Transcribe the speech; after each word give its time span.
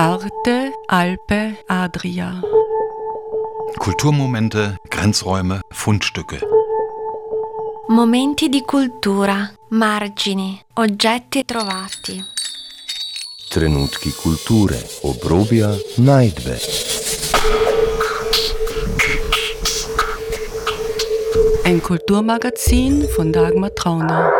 Arte, 0.00 0.72
Alpe, 0.88 1.58
Adria. 1.68 2.40
Kulturmomente, 3.78 4.78
Grenzräume, 4.88 5.60
Fundstücke. 5.68 6.40
Momenti 7.88 8.48
di 8.48 8.62
cultura, 8.62 9.52
margini, 9.68 10.58
oggetti 10.76 11.44
trovati. 11.44 12.18
Trenutki 13.50 14.14
kulture, 14.14 14.82
obrobja, 15.02 15.76
najdbe. 15.96 16.58
Ein 21.64 21.82
Kulturmagazin 21.82 23.06
von 23.06 23.32
Dagmar 23.32 23.74
Trauner. 23.74 24.32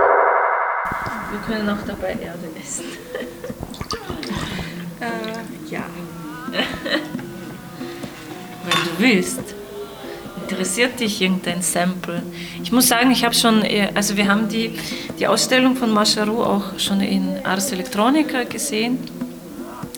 Wir 1.31 1.41
können 1.47 1.69
auch 1.69 1.87
dabei 1.87 2.13
Erde 2.13 2.49
essen. 2.59 2.87
Wenn 8.71 8.85
du 8.85 8.99
willst. 8.99 9.41
Interessiert 10.49 10.99
dich 10.99 11.21
irgendein 11.21 11.63
Sample? 11.63 12.23
Ich 12.63 12.73
muss 12.73 12.89
sagen, 12.89 13.11
ich 13.11 13.25
habe 13.25 13.35
schon, 13.35 13.63
äh, 13.63 13.91
also 13.95 14.17
wir 14.17 14.29
haben 14.29 14.49
die, 14.49 14.73
die 15.19 15.27
Ausstellung 15.27 15.77
von 15.77 15.91
Mascharu 15.91 16.43
auch 16.43 16.79
schon 16.79 17.01
in 17.01 17.45
Ars 17.45 17.73
Electronica 17.73 18.45
gesehen. 18.45 18.99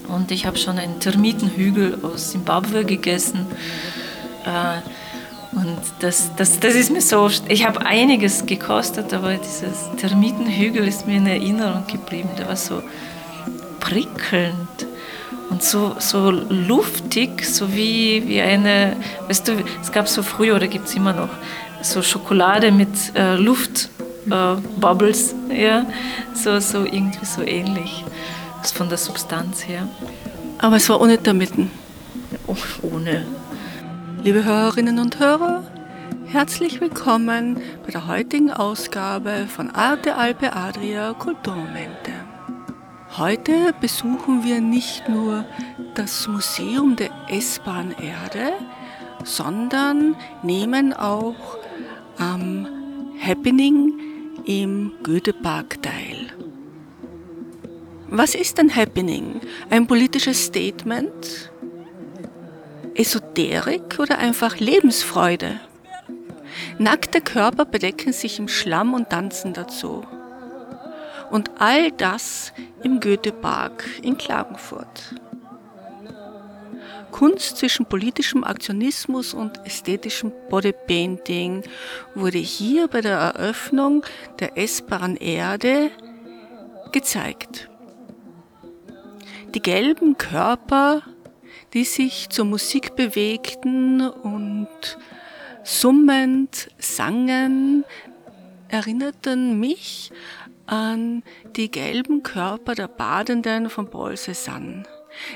Und 0.08 0.30
ich 0.30 0.44
habe 0.44 0.58
schon 0.58 0.78
einen 0.78 1.00
Termitenhügel 1.00 1.98
aus 2.02 2.32
Simbabwe 2.32 2.84
gegessen. 2.84 3.46
Äh, 4.44 5.56
und 5.56 5.80
das, 6.00 6.30
das, 6.36 6.60
das 6.60 6.74
ist 6.74 6.90
mir 6.90 7.02
so, 7.02 7.30
ich 7.48 7.66
habe 7.66 7.84
einiges 7.84 8.46
gekostet, 8.46 9.12
aber 9.12 9.34
dieses 9.34 9.90
Termitenhügel 9.98 10.88
ist 10.88 11.06
mir 11.06 11.16
in 11.16 11.26
Erinnerung 11.26 11.86
geblieben. 11.86 12.30
Der 12.38 12.48
war 12.48 12.56
so 12.56 12.82
prickelnd 13.80 14.86
und 15.52 15.62
so, 15.62 15.94
so 15.98 16.30
luftig, 16.30 17.44
so 17.44 17.74
wie, 17.74 18.26
wie 18.26 18.40
eine, 18.40 18.96
weißt 19.28 19.48
du, 19.48 19.52
es 19.82 19.92
gab 19.92 20.08
so 20.08 20.22
früher 20.22 20.56
oder 20.56 20.66
gibt 20.66 20.88
es 20.88 20.94
immer 20.94 21.12
noch, 21.12 21.28
so 21.82 22.00
Schokolade 22.00 22.72
mit 22.72 22.88
äh, 23.14 23.36
Luftbubbles, 23.36 25.34
äh, 25.50 25.64
ja, 25.64 25.86
so, 26.34 26.58
so 26.58 26.84
irgendwie 26.84 27.26
so 27.26 27.42
ähnlich, 27.42 28.02
von 28.74 28.88
der 28.88 28.96
Substanz 28.96 29.68
her. 29.68 29.86
Aber 30.58 30.76
es 30.76 30.88
war 30.88 31.00
ohne 31.00 31.18
Termiten. 31.18 31.70
Oh, 32.46 32.56
ohne. 32.82 33.26
Liebe 34.22 34.44
Hörerinnen 34.44 34.98
und 35.00 35.20
Hörer, 35.20 35.64
herzlich 36.28 36.80
willkommen 36.80 37.60
bei 37.84 37.90
der 37.92 38.06
heutigen 38.06 38.50
Ausgabe 38.50 39.46
von 39.54 39.70
Arte 39.70 40.16
Alpe 40.16 40.54
Adria 40.54 41.12
Kulturmomente. 41.12 42.21
Heute 43.18 43.74
besuchen 43.78 44.42
wir 44.42 44.62
nicht 44.62 45.06
nur 45.06 45.44
das 45.94 46.26
Museum 46.28 46.96
der 46.96 47.10
S-Bahn 47.28 47.94
Erde, 48.00 48.54
sondern 49.22 50.16
nehmen 50.42 50.94
auch 50.94 51.58
am 52.16 52.66
Happening 53.20 53.92
im 54.46 54.92
Goethepark 55.02 55.82
teil. 55.82 56.32
Was 58.08 58.34
ist 58.34 58.58
ein 58.58 58.74
Happening? 58.74 59.42
Ein 59.68 59.86
politisches 59.86 60.46
Statement? 60.46 61.50
Esoterik 62.94 63.98
oder 63.98 64.16
einfach 64.16 64.58
Lebensfreude? 64.58 65.60
Nackte 66.78 67.20
Körper 67.20 67.66
bedecken 67.66 68.14
sich 68.14 68.38
im 68.38 68.48
Schlamm 68.48 68.94
und 68.94 69.10
tanzen 69.10 69.52
dazu. 69.52 70.02
Und 71.32 71.50
all 71.58 71.90
das 71.90 72.52
im 72.84 73.00
Goethepark 73.00 73.84
in 74.02 74.16
Klagenfurt. 74.16 75.16
Kunst 77.10 77.56
zwischen 77.56 77.86
politischem 77.86 78.44
Aktionismus 78.44 79.34
und 79.34 79.66
ästhetischem 79.66 80.32
Bodypainting 80.48 81.64
wurde 82.14 82.38
hier 82.38 82.86
bei 82.86 83.00
der 83.00 83.18
Eröffnung 83.18 84.04
der 84.38 84.56
essbaren 84.56 85.16
Erde 85.16 85.90
gezeigt. 86.92 87.68
Die 89.54 89.60
gelben 89.60 90.16
Körper 90.16 91.02
die 91.72 91.84
sich 91.84 92.28
zur 92.28 92.44
Musik 92.44 92.96
bewegten 92.96 94.06
und 94.08 94.68
summend 95.64 96.68
sangen, 96.78 97.84
erinnerten 98.68 99.58
mich 99.58 100.10
an 100.72 101.22
die 101.54 101.70
gelben 101.70 102.22
Körper 102.22 102.74
der 102.74 102.88
Badenden 102.88 103.68
von 103.68 103.90
Paul 103.90 104.14
Cézanne. 104.14 104.84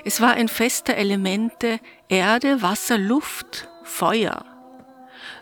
Es 0.02 0.22
war 0.22 0.32
ein 0.32 0.48
Fest 0.48 0.88
der 0.88 0.96
Elemente 0.96 1.78
Erde, 2.08 2.62
Wasser, 2.62 2.96
Luft, 2.96 3.68
Feuer. 3.84 4.46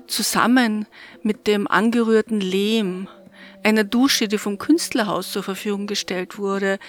Zusammen 0.09 0.87
mit 1.23 1.47
dem 1.47 1.69
angerührten 1.69 2.41
Lehm, 2.41 3.07
einer 3.63 3.85
Dusche, 3.85 4.27
die 4.27 4.39
vom 4.39 4.59
Künstlerhaus 4.59 5.31
zur 5.31 5.45
Verfügung 5.45 5.87
gestellt 5.87 6.39
wurde, 6.39 6.81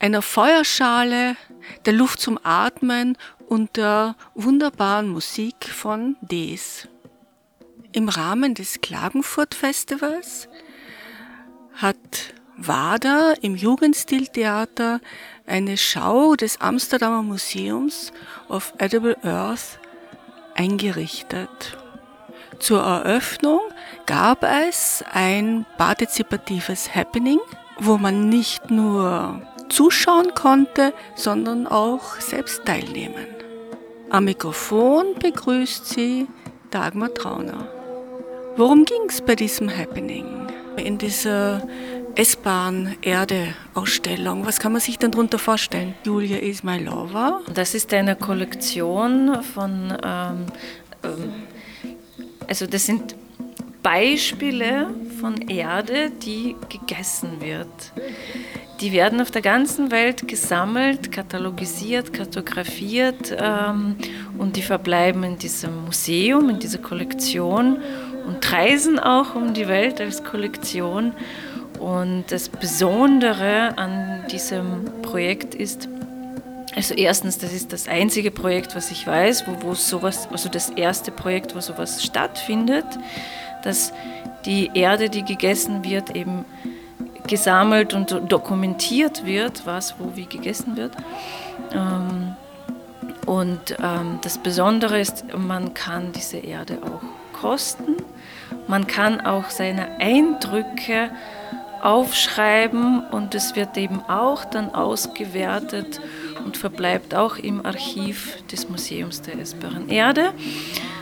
einer 0.00 0.20
Feuerschale, 0.20 1.36
der 1.86 1.92
Luft 1.92 2.20
zum 2.20 2.40
Atmen 2.42 3.16
und 3.46 3.76
der 3.76 4.16
wunderbaren 4.34 5.08
Musik 5.08 5.68
von 5.72 6.16
Dees. 6.20 6.88
Im 7.92 8.08
Rahmen 8.08 8.54
des 8.54 8.80
Klagenfurt 8.80 9.54
Festivals 9.54 10.48
hat 11.74 12.34
WADA 12.56 13.34
im 13.42 13.56
Jugendstiltheater 13.56 15.00
eine 15.46 15.76
Schau 15.76 16.36
des 16.36 16.60
Amsterdamer 16.60 17.22
Museums 17.22 18.12
of 18.48 18.72
Edible 18.78 19.16
Earth 19.22 19.80
eingerichtet. 20.54 21.76
Zur 22.60 22.80
Eröffnung 22.80 23.60
gab 24.06 24.44
es 24.44 25.04
ein 25.12 25.66
partizipatives 25.76 26.94
Happening, 26.94 27.40
wo 27.80 27.98
man 27.98 28.28
nicht 28.28 28.70
nur 28.70 29.42
zuschauen 29.68 30.32
konnte, 30.34 30.94
sondern 31.16 31.66
auch 31.66 32.20
selbst 32.20 32.64
teilnehmen. 32.64 33.26
Am 34.10 34.26
Mikrofon 34.26 35.14
begrüßt 35.18 35.86
sie 35.86 36.28
Dagmar 36.70 37.12
Trauner. 37.12 37.66
Worum 38.56 38.84
ging 38.84 39.08
es 39.08 39.20
bei 39.20 39.34
diesem 39.34 39.68
Happening? 39.68 40.46
In 40.76 40.98
dieser 40.98 41.66
S-Bahn-Erde-Ausstellung. 42.14 44.46
Was 44.46 44.60
kann 44.60 44.72
man 44.72 44.80
sich 44.80 44.98
denn 44.98 45.10
darunter 45.10 45.38
vorstellen? 45.38 45.94
Julia 46.04 46.38
Ismailova. 46.38 47.40
Das 47.52 47.74
ist 47.74 47.92
eine 47.94 48.16
Kollektion 48.16 49.42
von, 49.42 49.92
ähm, 50.04 50.46
ähm, 51.02 51.32
also 52.46 52.66
das 52.66 52.86
sind 52.86 53.16
Beispiele 53.82 54.86
von 55.20 55.36
Erde, 55.48 56.10
die 56.10 56.54
gegessen 56.68 57.40
wird. 57.40 57.66
Die 58.80 58.92
werden 58.92 59.20
auf 59.20 59.30
der 59.30 59.42
ganzen 59.42 59.90
Welt 59.90 60.26
gesammelt, 60.26 61.12
katalogisiert, 61.12 62.12
kartografiert 62.12 63.36
ähm, 63.38 63.96
und 64.38 64.56
die 64.56 64.62
verbleiben 64.62 65.22
in 65.22 65.38
diesem 65.38 65.84
Museum, 65.84 66.48
in 66.48 66.58
dieser 66.58 66.78
Kollektion 66.78 67.78
und 68.26 68.52
reisen 68.52 68.98
auch 68.98 69.34
um 69.34 69.54
die 69.54 69.68
Welt 69.68 70.00
als 70.00 70.24
Kollektion. 70.24 71.12
Und 71.78 72.24
das 72.28 72.48
Besondere 72.48 73.76
an 73.76 74.24
diesem 74.30 74.84
Projekt 75.02 75.54
ist, 75.54 75.88
also 76.74 76.94
erstens, 76.94 77.38
das 77.38 77.52
ist 77.52 77.72
das 77.72 77.88
einzige 77.88 78.30
Projekt, 78.30 78.74
was 78.74 78.90
ich 78.90 79.06
weiß, 79.06 79.44
wo, 79.46 79.68
wo 79.68 79.74
sowas, 79.74 80.28
also 80.30 80.48
das 80.48 80.70
erste 80.70 81.10
Projekt, 81.10 81.54
wo 81.54 81.60
sowas 81.60 82.02
stattfindet, 82.02 82.86
dass 83.62 83.92
die 84.44 84.70
Erde, 84.74 85.08
die 85.08 85.24
gegessen 85.24 85.84
wird, 85.84 86.14
eben 86.14 86.44
gesammelt 87.26 87.94
und 87.94 88.10
dokumentiert 88.28 89.24
wird, 89.24 89.66
was 89.66 89.94
wo 89.98 90.14
wie 90.14 90.26
gegessen 90.26 90.76
wird. 90.76 90.92
Ähm, 91.72 92.36
und 93.26 93.76
ähm, 93.82 94.18
das 94.22 94.38
Besondere 94.38 95.00
ist, 95.00 95.24
man 95.36 95.72
kann 95.72 96.12
diese 96.12 96.36
Erde 96.38 96.78
auch 96.82 97.40
kosten. 97.40 97.93
Man 98.66 98.86
kann 98.86 99.20
auch 99.20 99.50
seine 99.50 100.00
Eindrücke 100.00 101.10
aufschreiben 101.82 103.04
und 103.10 103.34
es 103.34 103.56
wird 103.56 103.76
eben 103.76 104.00
auch 104.08 104.44
dann 104.46 104.74
ausgewertet 104.74 106.00
und 106.44 106.56
verbleibt 106.56 107.14
auch 107.14 107.36
im 107.36 107.64
Archiv 107.64 108.38
des 108.50 108.68
Museums 108.70 109.20
der 109.20 109.38
Essbaren 109.38 109.88
Erde. 109.90 110.32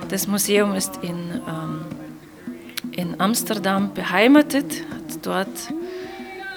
Das 0.09 0.26
Museum 0.26 0.75
ist 0.75 0.99
in, 1.03 1.41
ähm, 1.49 1.85
in 2.91 3.20
Amsterdam 3.20 3.94
beheimatet, 3.94 4.82
hat 4.91 5.25
dort 5.25 5.73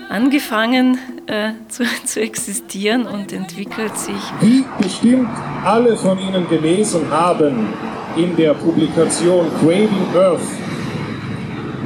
angefangen 0.10 0.98
äh, 1.28 1.52
zu, 1.68 1.84
zu 2.06 2.20
existieren 2.20 3.06
und 3.06 3.32
entwickelt 3.32 3.96
sich. 3.96 4.16
Wie 4.42 4.66
bestimmt 4.82 5.30
alle 5.64 5.96
von 5.96 6.18
Ihnen 6.18 6.50
gelesen 6.50 7.10
haben 7.12 7.74
in 8.16 8.36
der 8.36 8.56
Publikation 8.56 9.52
Craving 9.60 10.16
Earth 10.16 10.65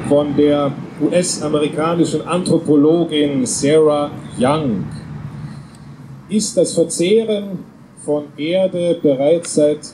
von 0.10 0.36
der 0.36 0.74
US-amerikanischen 1.00 2.28
Anthropologin 2.28 3.46
Sarah 3.46 4.10
Young. 4.40 4.84
Ist 6.30 6.58
das 6.58 6.74
Verzehren 6.74 7.60
von 8.04 8.24
Erde 8.36 8.98
bereits 9.04 9.54
seit 9.54 9.94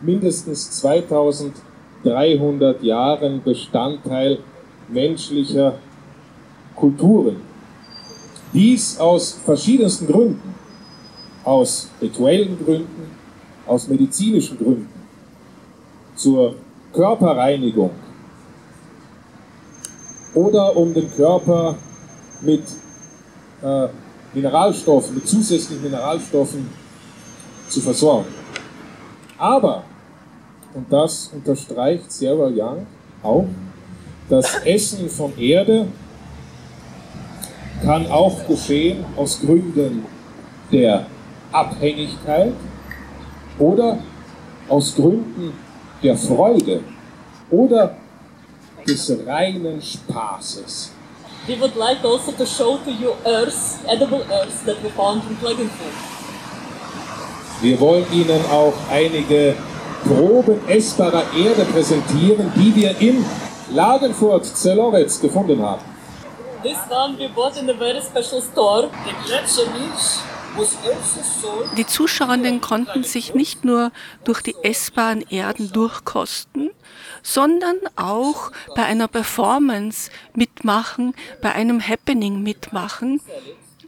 mindestens 0.00 0.70
2300 0.80 2.82
Jahren 2.82 3.42
Bestandteil 3.42 4.38
menschlicher 4.88 5.74
Kulturen. 6.74 7.36
Dies 8.54 8.98
aus 8.98 9.38
verschiedensten 9.44 10.06
Gründen, 10.06 10.54
aus 11.44 11.90
rituellen 12.00 12.56
Gründen, 12.64 13.10
aus 13.66 13.86
medizinischen 13.88 14.56
Gründen, 14.56 14.88
zur 16.16 16.54
Körperreinigung 16.94 17.90
oder 20.34 20.76
um 20.76 20.94
den 20.94 21.10
Körper 21.14 21.76
mit 22.40 22.62
äh, 23.62 23.88
Mineralstoffen, 24.32 25.14
mit 25.14 25.28
zusätzlichen 25.28 25.82
Mineralstoffen 25.82 26.68
zu 27.68 27.80
versorgen. 27.80 28.28
Aber, 29.38 29.84
und 30.74 30.92
das 30.92 31.30
unterstreicht 31.34 32.10
Sarah 32.12 32.50
Young 32.54 32.86
auch, 33.22 33.46
das 34.28 34.54
Essen 34.64 35.08
von 35.08 35.36
Erde 35.38 35.86
kann 37.82 38.06
auch 38.06 38.46
geschehen 38.46 39.04
aus 39.16 39.40
Gründen 39.40 40.04
der 40.70 41.06
Abhängigkeit 41.50 42.52
oder 43.58 43.98
aus 44.68 44.94
Gründen 44.94 45.52
der 46.02 46.16
Freude 46.16 46.80
oder 47.50 47.96
des 48.90 49.26
reinen 49.26 49.80
Spaßes. 49.80 50.92
We 51.46 51.58
would 51.58 51.74
like 51.76 52.04
also 52.04 52.32
to 52.32 52.44
show 52.44 52.78
to 52.84 52.90
you 52.90 53.12
earth, 53.24 53.80
edible 53.88 54.22
earth 54.30 54.64
that 54.66 54.82
we 54.82 54.90
found 54.90 55.22
in 55.28 55.38
Klagenfurt. 55.38 55.94
Wir 57.62 57.78
wollen 57.80 58.06
Ihnen 58.12 58.40
auch 58.50 58.74
einige 58.90 59.54
Proben 60.04 60.66
essbarer 60.68 61.24
Erde 61.36 61.64
präsentieren, 61.72 62.52
die 62.56 62.74
wir 62.74 62.98
in 63.00 63.24
Klagenfurt 63.70 64.46
Zelowitz 64.46 65.20
gefunden 65.20 65.62
haben. 65.62 65.82
This 66.62 66.78
one 66.90 67.18
we 67.18 67.28
bought 67.28 67.56
in 67.56 67.68
a 67.70 67.74
very 67.74 68.00
special 68.02 68.42
store. 68.42 68.90
Die 71.76 71.86
Zuschauenden 71.86 72.60
konnten 72.60 73.04
sich 73.04 73.34
nicht 73.34 73.64
nur 73.64 73.92
durch 74.24 74.42
die 74.42 74.56
essbaren 74.62 75.22
Erden 75.30 75.70
durchkosten, 75.72 76.70
sondern 77.22 77.76
auch 77.96 78.52
bei 78.74 78.84
einer 78.84 79.08
Performance 79.08 80.10
mitmachen, 80.34 81.14
bei 81.42 81.52
einem 81.52 81.86
Happening 81.86 82.42
mitmachen, 82.42 83.20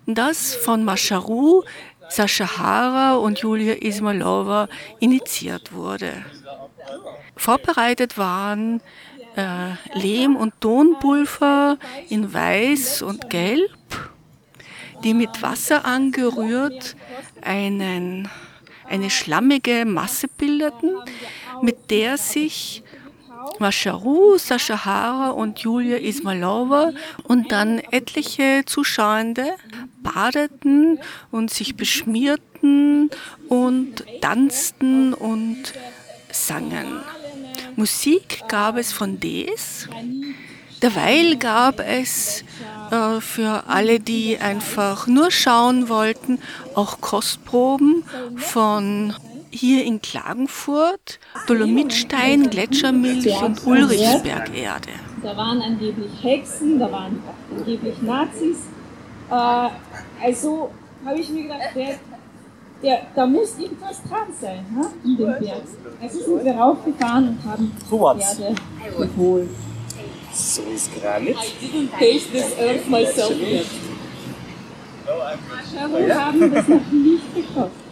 das 0.06 0.54
von 0.54 0.84
Mascharu, 0.84 1.62
Sascha 2.08 2.58
Hara 2.58 3.14
und 3.14 3.38
Julia 3.38 3.74
Ismailova 3.74 4.68
initiiert 5.00 5.72
wurde. 5.72 6.12
Vorbereitet 7.36 8.18
waren 8.18 8.82
äh, 9.36 9.72
Lehm- 9.94 10.36
und 10.36 10.60
Tonpulver 10.60 11.78
in 12.08 12.32
Weiß 12.32 13.02
und 13.02 13.30
Gelb, 13.30 13.70
die 15.02 15.14
mit 15.14 15.42
Wasser 15.42 15.84
angerührt 15.84 16.96
einen, 17.40 18.28
eine 18.88 19.10
schlammige 19.10 19.84
Masse 19.84 20.28
bildeten, 20.28 20.90
mit 21.62 21.90
der 21.90 22.18
sich 22.18 22.81
Mascharu, 23.58 24.38
Sascha 24.38 24.84
Hara 24.84 25.30
und 25.30 25.58
Julia 25.60 25.98
Ismailova 25.98 26.92
und 27.24 27.52
dann 27.52 27.78
etliche 27.90 28.62
Zuschauende 28.66 29.54
badeten 30.02 30.98
und 31.30 31.50
sich 31.50 31.76
beschmierten 31.76 33.10
und 33.48 34.04
tanzten 34.20 35.14
und 35.14 35.72
sangen. 36.30 37.00
Musik 37.76 38.42
gab 38.48 38.76
es 38.76 38.92
von 38.92 39.20
Des. 39.20 39.88
Derweil 40.82 41.36
gab 41.36 41.78
es 41.78 42.44
äh, 42.90 43.20
für 43.20 43.64
alle, 43.68 44.00
die 44.00 44.38
einfach 44.38 45.06
nur 45.06 45.30
schauen 45.30 45.88
wollten, 45.88 46.40
auch 46.74 47.00
Kostproben 47.00 48.04
von 48.36 49.14
hier 49.52 49.84
in 49.84 50.00
Klagenfurt, 50.00 51.20
Dolomitstein, 51.46 52.50
Gletschermilch 52.50 53.42
und 53.42 53.66
Ulrichsbergerde. 53.66 54.90
Da 55.22 55.36
waren 55.36 55.62
angeblich 55.62 56.10
Hexen, 56.20 56.78
da 56.78 56.90
waren 56.90 57.22
angeblich 57.56 58.00
Nazis. 58.02 58.56
Äh, 59.30 59.34
also 59.34 60.70
habe 61.04 61.18
ich 61.20 61.28
mir 61.28 61.44
gedacht, 61.44 61.60
der, 61.74 61.98
der, 62.82 63.02
da 63.14 63.26
muss 63.26 63.58
irgendwas 63.58 64.02
dran 64.02 64.28
sein 64.40 64.64
ne, 64.74 64.86
in 65.04 65.16
dem 65.16 65.26
Berg. 65.26 65.62
Also 66.00 66.18
sind 66.18 66.44
wir 66.44 66.54
raufgefahren 66.54 67.28
und 67.28 67.44
haben 67.44 67.72
Pferde 67.88 68.54
geholt. 68.98 69.50
So 70.32 70.62
ist 70.74 70.90
Granit. 70.98 71.36
I 71.36 71.66
didn't 71.66 71.90
taste 71.98 72.32
this 72.32 72.56
earth 72.58 72.88
myself 72.88 73.38
yet. 73.38 73.66
Warum 75.06 76.10
haben 76.10 76.54
das 76.54 76.68
noch 76.68 76.90
nicht 76.90 77.34
gekostet? 77.34 77.91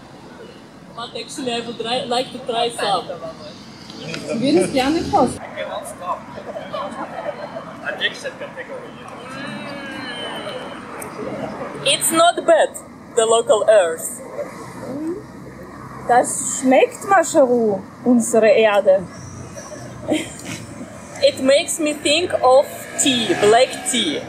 But 1.01 1.17
actually 1.17 1.51
I 1.51 1.61
would 1.61 1.81
like 2.11 2.31
to 2.33 2.39
try 2.41 2.69
some. 2.69 3.07
Ich 4.03 4.41
würde 4.41 4.61
es 4.65 4.73
gerne 4.73 5.01
kosten. 5.11 5.41
It's 11.87 12.13
not 12.13 12.37
bad, 12.45 12.73
the 13.17 13.25
local 13.25 13.65
earth. 13.67 14.21
Das 16.07 16.61
schmeckt 16.61 17.09
Mascharu, 17.09 17.81
unsere 18.05 18.49
Erde. 18.49 19.03
It 21.23 21.43
makes 21.43 21.79
me 21.79 21.95
think 21.95 22.35
of 22.43 22.67
tea, 23.03 23.35
black 23.41 23.71
tea. 23.91 24.21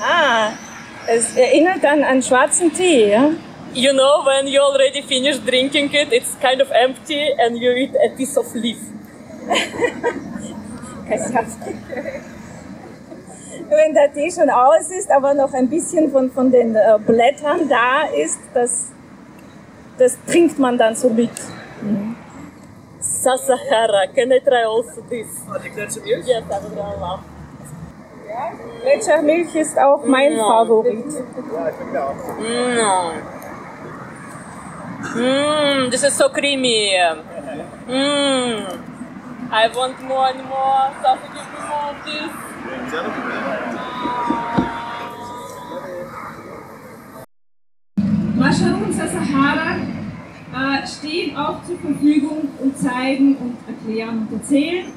Ah, 0.00 0.52
es 1.06 1.36
erinnert 1.36 1.84
dann 1.84 2.02
an 2.04 2.22
schwarzen 2.22 2.72
Tee, 2.72 3.10
ja? 3.10 3.32
You 3.72 3.92
know, 3.92 4.24
when 4.24 4.48
you 4.48 4.60
already 4.60 5.00
finished 5.02 5.46
drinking 5.46 5.94
it, 5.94 6.12
it's 6.12 6.34
kind 6.40 6.60
of 6.60 6.70
empty 6.72 7.30
and 7.38 7.56
you 7.56 7.70
eat 7.72 7.94
a 7.94 8.10
piece 8.16 8.36
of 8.36 8.52
leaf. 8.54 8.78
Wenn 13.70 13.94
der 13.94 14.12
Tee 14.12 14.30
schon 14.32 14.50
aus 14.50 14.90
ist, 14.90 15.10
aber 15.10 15.32
noch 15.34 15.52
ein 15.52 15.68
bisschen 15.68 16.10
von, 16.10 16.30
von 16.32 16.50
den 16.50 16.74
äh, 16.74 16.98
Blättern 17.06 17.68
da 17.68 18.02
ist, 18.12 18.40
das, 18.52 18.90
das 19.96 20.18
trinkt 20.26 20.58
man 20.58 20.76
dann 20.76 20.96
so 20.96 21.08
mit. 21.08 21.30
Mhm. 21.80 22.16
Sasahara, 22.98 24.08
can 24.12 24.32
I 24.32 24.40
try 24.40 24.64
also 24.64 25.00
this? 25.08 25.44
Oh, 25.48 25.58
die 25.62 25.70
Gletschermilch? 25.70 26.26
Yes, 26.26 26.42
I 26.44 26.62
would 26.62 26.74
love. 26.76 27.20
Gletschermilch 28.82 29.54
ist 29.54 29.78
auch 29.78 30.04
mein 30.04 30.36
Ja. 30.36 30.46
Favorit. 30.46 31.06
Mm. 31.06 32.76
Mm, 35.00 35.90
this 35.90 36.04
is 36.04 36.14
so 36.14 36.28
creamy. 36.28 36.92
Mm. 37.88 38.60
I 39.50 39.66
want 39.74 39.98
more 40.02 40.28
and 40.28 40.44
more. 40.44 40.92
Sasa, 41.00 41.26
give 41.32 41.48
me 41.48 41.60
more 41.68 41.90
of 41.90 42.04
this. 42.04 42.30
Mascharu 48.36 48.84
und 48.84 48.92
Sahara 48.92 49.76
äh, 50.52 50.86
stehen 50.86 51.36
auch 51.36 51.64
zur 51.64 51.78
Verfügung 51.78 52.50
und 52.58 52.76
zeigen 52.76 53.36
und 53.36 53.56
erklären 53.66 54.28
und 54.28 54.32
erzählen. 54.38 54.92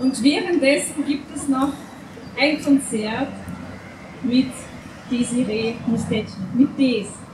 Und 0.00 0.22
währenddessen 0.22 1.04
gibt 1.06 1.34
es 1.34 1.48
noch 1.48 1.72
ein 2.38 2.62
Konzert 2.62 3.28
mit 4.22 4.50
Desiree 5.10 5.76
Mustetschnik, 5.86 6.54
mit 6.54 6.78
Des. 6.78 7.25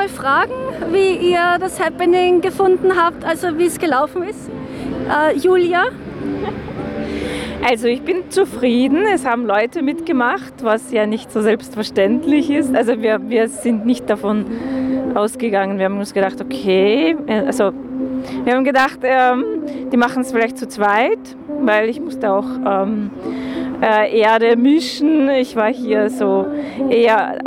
Mal 0.00 0.08
fragen, 0.08 0.54
wie 0.92 1.30
ihr 1.30 1.58
das 1.60 1.78
Happening 1.78 2.40
gefunden 2.40 2.92
habt, 2.96 3.22
also 3.22 3.58
wie 3.58 3.66
es 3.66 3.78
gelaufen 3.78 4.22
ist? 4.22 4.48
Äh, 5.10 5.36
Julia? 5.36 5.88
Also 7.68 7.86
ich 7.86 8.00
bin 8.00 8.30
zufrieden. 8.30 9.04
Es 9.12 9.26
haben 9.26 9.44
Leute 9.44 9.82
mitgemacht, 9.82 10.54
was 10.62 10.90
ja 10.90 11.04
nicht 11.04 11.30
so 11.30 11.42
selbstverständlich 11.42 12.48
ist. 12.48 12.74
Also 12.74 13.02
wir, 13.02 13.28
wir 13.28 13.50
sind 13.50 13.84
nicht 13.84 14.08
davon 14.08 14.46
ausgegangen. 15.14 15.76
Wir 15.76 15.84
haben 15.84 15.98
uns 15.98 16.14
gedacht, 16.14 16.40
okay, 16.40 17.14
äh, 17.26 17.40
also 17.40 17.72
wir 18.44 18.54
haben 18.54 18.64
gedacht, 18.64 19.00
ähm, 19.02 19.44
die 19.92 19.98
machen 19.98 20.22
es 20.22 20.32
vielleicht 20.32 20.56
zu 20.56 20.66
zweit, 20.66 21.36
weil 21.60 21.90
ich 21.90 22.00
musste 22.00 22.32
auch 22.32 22.48
ähm, 22.66 23.10
äh, 23.82 24.18
Erde 24.18 24.56
mischen. 24.56 25.28
Ich 25.30 25.56
war 25.56 25.72
hier 25.72 26.10
so 26.10 26.46
eher 26.88 27.38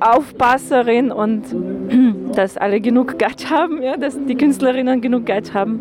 Aufpasserin 0.00 1.10
und 1.10 1.44
dass 2.34 2.56
alle 2.56 2.80
genug 2.80 3.18
Geld 3.18 3.50
haben, 3.50 3.82
ja, 3.82 3.96
dass 3.96 4.18
die 4.24 4.34
Künstlerinnen 4.34 5.00
genug 5.00 5.26
Geld 5.26 5.54
haben. 5.54 5.80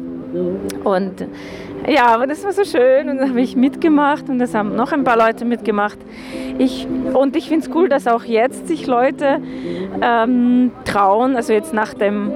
Und 0.84 1.28
ja, 1.88 2.08
aber 2.08 2.28
das 2.28 2.44
war 2.44 2.52
so 2.52 2.64
schön 2.64 3.10
und 3.10 3.18
dann 3.18 3.30
habe 3.30 3.42
ich 3.42 3.56
mitgemacht 3.56 4.30
und 4.30 4.38
das 4.40 4.54
haben 4.54 4.76
noch 4.76 4.92
ein 4.92 5.04
paar 5.04 5.18
Leute 5.18 5.46
mitgemacht. 5.46 5.98
Ich, 6.58 6.88
und 7.14 7.36
ich 7.36 7.48
finde 7.48 7.68
es 7.68 7.76
cool, 7.76 7.90
dass 7.90 8.06
auch 8.06 8.24
jetzt 8.26 8.68
sich 8.68 8.86
Leute 8.86 9.42
ähm, 10.02 10.72
trauen, 10.86 11.36
also 11.36 11.54
jetzt 11.54 11.74
nach 11.74 11.94
dem, 11.94 12.32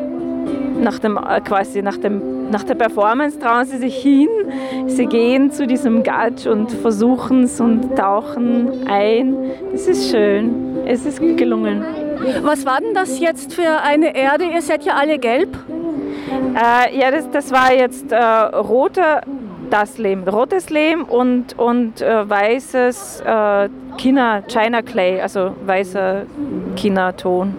nach 0.81 0.97
dem 0.99 1.17
äh, 1.17 1.41
quasi 1.41 1.81
nach 1.81 1.97
dem 1.97 2.21
nach 2.53 2.63
der 2.63 2.75
Performance 2.75 3.39
trauen 3.39 3.65
sie 3.65 3.77
sich 3.77 3.95
hin, 3.95 4.29
sie 4.85 5.07
gehen 5.07 5.51
zu 5.51 5.65
diesem 5.65 6.03
Gatsch 6.03 6.45
und 6.45 6.71
versuchen 6.71 7.43
es 7.43 7.59
und 7.59 7.95
tauchen 7.95 8.87
ein. 8.87 9.35
Das 9.71 9.87
ist 9.87 10.11
schön, 10.11 10.77
es 10.85 11.03
ist 11.03 11.19
gelungen. 11.19 11.83
Was 12.43 12.63
war 12.65 12.79
denn 12.79 12.93
das 12.93 13.19
jetzt 13.19 13.55
für 13.55 13.81
eine 13.81 14.15
Erde? 14.15 14.45
Ihr 14.45 14.61
seid 14.61 14.85
ja 14.85 14.93
alle 14.93 15.17
gelb. 15.17 15.57
Äh, 16.55 16.95
ja, 16.97 17.09
das, 17.09 17.29
das 17.31 17.51
war 17.51 17.73
jetzt 17.73 18.11
äh, 18.11 18.17
roter 18.17 19.21
das 19.71 19.97
Lehm, 19.97 20.27
rotes 20.27 20.69
Lehm 20.69 21.05
und, 21.05 21.57
und 21.57 22.01
äh, 22.01 22.29
weißes 22.29 23.21
äh, 23.25 23.69
China, 23.97 24.43
China 24.47 24.83
Clay, 24.83 25.19
also 25.19 25.55
weißer 25.65 26.23
China-Ton. 26.75 27.55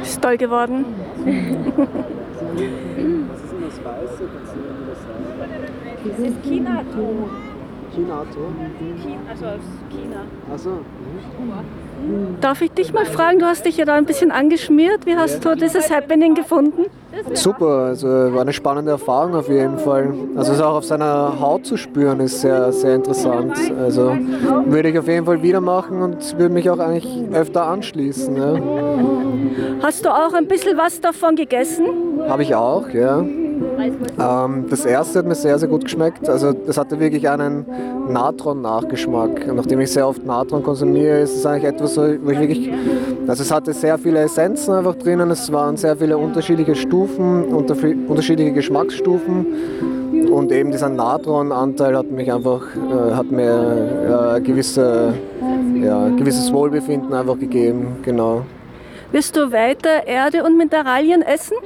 Ist 0.00 0.22
toll 0.22 0.38
geworden. 0.38 0.86
Das 6.04 6.18
ist 6.18 6.42
China-Ton. 6.42 7.30
China-Ton? 7.94 8.54
Also 9.30 9.46
aus 9.46 9.60
China. 9.90 10.24
Achso. 10.52 10.84
Darf 12.40 12.60
ich 12.60 12.72
dich 12.72 12.92
mal 12.92 13.06
fragen, 13.06 13.38
du 13.38 13.46
hast 13.46 13.64
dich 13.64 13.76
ja 13.76 13.84
da 13.84 13.94
ein 13.94 14.04
bisschen 14.04 14.30
angeschmiert. 14.30 15.06
Wie 15.06 15.16
hast 15.16 15.44
du 15.44 15.54
dieses 15.54 15.90
Happening 15.90 16.34
gefunden? 16.34 16.86
Super, 17.34 17.86
also 17.88 18.08
war 18.08 18.40
eine 18.40 18.52
spannende 18.52 18.92
Erfahrung 18.92 19.34
auf 19.34 19.48
jeden 19.48 19.78
Fall. 19.78 20.12
Also 20.34 20.52
es 20.52 20.60
auch 20.60 20.76
auf 20.76 20.84
seiner 20.84 21.38
Haut 21.40 21.66
zu 21.66 21.76
spüren 21.76 22.20
ist 22.20 22.40
sehr, 22.40 22.72
sehr 22.72 22.94
interessant. 22.94 23.54
Also 23.78 24.16
würde 24.66 24.88
ich 24.88 24.98
auf 24.98 25.06
jeden 25.06 25.26
Fall 25.26 25.42
wieder 25.42 25.60
machen 25.60 26.00
und 26.02 26.38
würde 26.38 26.54
mich 26.54 26.68
auch 26.70 26.78
eigentlich 26.78 27.06
öfter 27.32 27.66
anschließen. 27.66 28.36
Ja. 28.36 28.54
Hast 29.82 30.04
du 30.04 30.08
auch 30.08 30.32
ein 30.32 30.46
bisschen 30.46 30.76
was 30.76 31.00
davon 31.00 31.36
gegessen? 31.36 31.86
Habe 32.28 32.42
ich 32.42 32.54
auch, 32.54 32.88
ja. 32.90 33.22
Ähm, 34.18 34.66
das 34.68 34.84
erste 34.84 35.20
hat 35.20 35.26
mir 35.26 35.34
sehr, 35.34 35.58
sehr 35.58 35.68
gut 35.68 35.84
geschmeckt. 35.84 36.28
Also 36.28 36.52
das 36.52 36.76
hatte 36.78 36.98
wirklich 37.00 37.28
einen 37.28 37.66
Natron-Nachgeschmack. 38.08 39.52
Nachdem 39.54 39.80
ich 39.80 39.92
sehr 39.92 40.06
oft 40.06 40.24
Natron 40.24 40.62
konsumiere, 40.62 41.20
ist 41.20 41.36
es 41.36 41.46
eigentlich 41.46 41.64
etwas, 41.64 41.96
wo 41.96 42.02
ich 42.04 42.40
wirklich... 42.40 42.70
Also 43.26 43.42
es 43.42 43.52
hatte 43.52 43.72
sehr 43.72 43.98
viele 43.98 44.20
Essenzen 44.20 44.74
einfach 44.74 44.96
drinnen, 44.96 45.30
es 45.30 45.52
waren 45.52 45.76
sehr 45.76 45.96
viele 45.96 46.18
unterschiedliche 46.18 46.74
Stufen, 46.74 47.44
unterschiedliche 47.44 48.52
Geschmacksstufen. 48.52 49.46
Und 50.30 50.50
eben 50.50 50.70
dieser 50.70 50.88
Natron-Anteil 50.88 51.96
hat 51.96 52.10
mich 52.10 52.32
einfach, 52.32 52.62
äh, 52.74 53.12
hat 53.12 53.30
mir 53.30 54.36
äh, 54.36 54.40
gewisse, 54.40 55.12
ja, 55.80 56.08
gewisses 56.08 56.52
Wohlbefinden 56.52 57.12
einfach 57.12 57.38
gegeben, 57.38 57.96
genau. 58.02 58.42
Wirst 59.12 59.36
du 59.36 59.52
weiter 59.52 60.06
Erde 60.06 60.42
und 60.42 60.56
Mineralien 60.56 61.20
essen? 61.20 61.56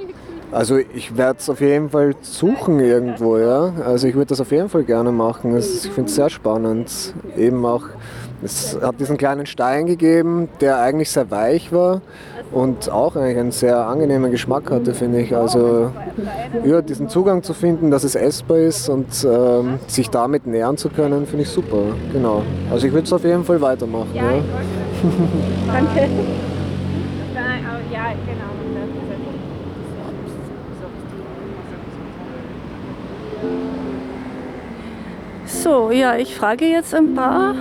Also 0.52 0.78
ich 0.78 1.16
werde 1.16 1.38
es 1.40 1.50
auf 1.50 1.60
jeden 1.60 1.90
Fall 1.90 2.14
suchen 2.22 2.80
irgendwo, 2.80 3.36
ja. 3.38 3.72
Also 3.84 4.06
ich 4.06 4.14
würde 4.14 4.28
das 4.28 4.40
auf 4.40 4.50
jeden 4.52 4.68
Fall 4.68 4.84
gerne 4.84 5.12
machen. 5.12 5.56
ich 5.56 5.90
finde 5.90 6.08
es 6.08 6.14
sehr 6.14 6.30
spannend. 6.30 7.14
Eben 7.36 7.64
auch, 7.66 7.82
es 8.42 8.78
hat 8.80 9.00
diesen 9.00 9.16
kleinen 9.16 9.46
Stein 9.46 9.86
gegeben, 9.86 10.48
der 10.60 10.78
eigentlich 10.78 11.10
sehr 11.10 11.30
weich 11.30 11.72
war 11.72 12.00
und 12.52 12.90
auch 12.90 13.16
eigentlich 13.16 13.38
einen 13.38 13.50
sehr 13.50 13.86
angenehmen 13.86 14.30
Geschmack 14.30 14.70
hatte, 14.70 14.94
finde 14.94 15.20
ich. 15.20 15.34
Also 15.34 15.90
ja, 16.64 16.80
diesen 16.80 17.08
Zugang 17.08 17.42
zu 17.42 17.52
finden, 17.52 17.90
dass 17.90 18.04
es 18.04 18.14
essbar 18.14 18.58
ist 18.58 18.88
und 18.88 19.06
ähm, 19.28 19.78
sich 19.88 20.10
damit 20.10 20.46
nähern 20.46 20.76
zu 20.76 20.88
können, 20.88 21.26
finde 21.26 21.42
ich 21.42 21.50
super. 21.50 21.82
Genau. 22.12 22.42
Also 22.70 22.86
ich 22.86 22.92
würde 22.92 23.04
es 23.04 23.12
auf 23.12 23.24
jeden 23.24 23.44
Fall 23.44 23.60
weitermachen. 23.60 24.10
Ja, 24.14 24.22
ja. 24.22 24.42
Danke. 25.72 26.08
So, 35.66 35.90
ja, 35.90 36.16
ich 36.16 36.32
frage 36.32 36.64
jetzt 36.64 36.94
ein 36.94 37.16
paar 37.16 37.52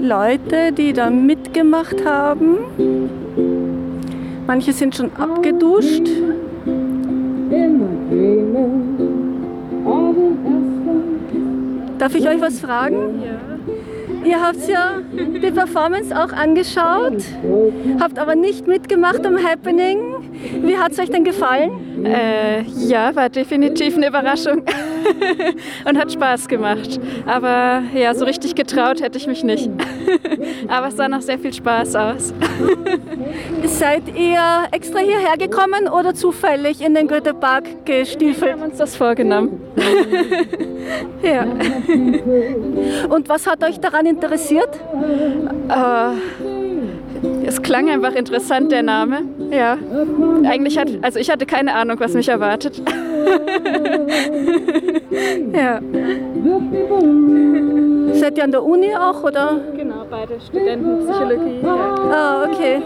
Leute, 0.00 0.72
die 0.72 0.92
da 0.92 1.08
mitgemacht 1.08 2.04
haben. 2.04 2.56
Manche 4.44 4.72
sind 4.72 4.96
schon 4.96 5.12
abgeduscht. 5.16 6.08
Darf 11.98 12.14
ich 12.16 12.28
euch 12.28 12.40
was 12.40 12.58
fragen? 12.58 13.22
Ja. 13.22 14.28
Ihr 14.28 14.42
habt 14.42 14.68
ja 14.68 14.94
die 15.12 15.52
Performance 15.52 16.12
auch 16.12 16.32
angeschaut, 16.32 17.22
habt 18.00 18.18
aber 18.18 18.34
nicht 18.34 18.66
mitgemacht 18.66 19.24
am 19.24 19.38
Happening. 19.38 20.00
Wie 20.60 20.76
hat 20.76 20.90
es 20.90 20.98
euch 20.98 21.10
denn 21.10 21.22
gefallen? 21.22 22.04
Äh, 22.04 22.62
ja, 22.62 23.14
war 23.14 23.28
definitiv 23.28 23.96
eine 23.96 24.08
Überraschung. 24.08 24.64
und 25.84 25.98
hat 25.98 26.12
Spaß 26.12 26.48
gemacht. 26.48 27.00
Aber 27.26 27.82
ja, 27.94 28.14
so 28.14 28.24
richtig 28.24 28.54
getraut 28.54 29.00
hätte 29.00 29.18
ich 29.18 29.26
mich 29.26 29.44
nicht. 29.44 29.70
Aber 30.68 30.88
es 30.88 30.96
sah 30.96 31.08
noch 31.08 31.22
sehr 31.22 31.38
viel 31.38 31.52
Spaß 31.52 31.94
aus. 31.96 32.34
Seid 33.64 34.02
ihr 34.16 34.40
extra 34.72 34.98
hierher 34.98 35.36
gekommen 35.36 35.88
oder 35.88 36.14
zufällig 36.14 36.80
in 36.80 36.94
den 36.94 37.08
Goethepark 37.08 37.84
gestiefelt? 37.84 38.42
Wir 38.42 38.52
haben 38.52 38.70
uns 38.70 38.78
das 38.78 38.96
vorgenommen. 38.96 39.60
ja. 41.22 41.44
Und 43.08 43.28
was 43.28 43.46
hat 43.46 43.62
euch 43.64 43.78
daran 43.80 44.06
interessiert? 44.06 44.68
Uh, 45.68 46.14
es 47.44 47.60
klang 47.62 47.88
einfach 47.90 48.14
interessant, 48.14 48.72
der 48.72 48.82
Name. 48.82 49.22
Ja. 49.50 49.78
Eigentlich 50.44 50.78
hat, 50.78 50.88
also 51.02 51.18
ich 51.18 51.30
hatte 51.30 51.46
keine 51.46 51.74
Ahnung, 51.74 51.98
was 52.00 52.14
mich 52.14 52.28
erwartet. 52.28 52.80
ja. 55.52 55.80
Seid 58.12 58.36
ihr 58.38 58.44
an 58.44 58.50
der 58.50 58.64
Uni 58.64 58.94
auch, 58.94 59.22
oder? 59.22 59.60
Genau, 59.76 60.04
beide 60.10 60.40
Studenten 60.40 61.06
Psychologie. 61.06 61.60
Ja. 61.62 61.94
Ah, 62.10 62.44
okay. 62.44 62.82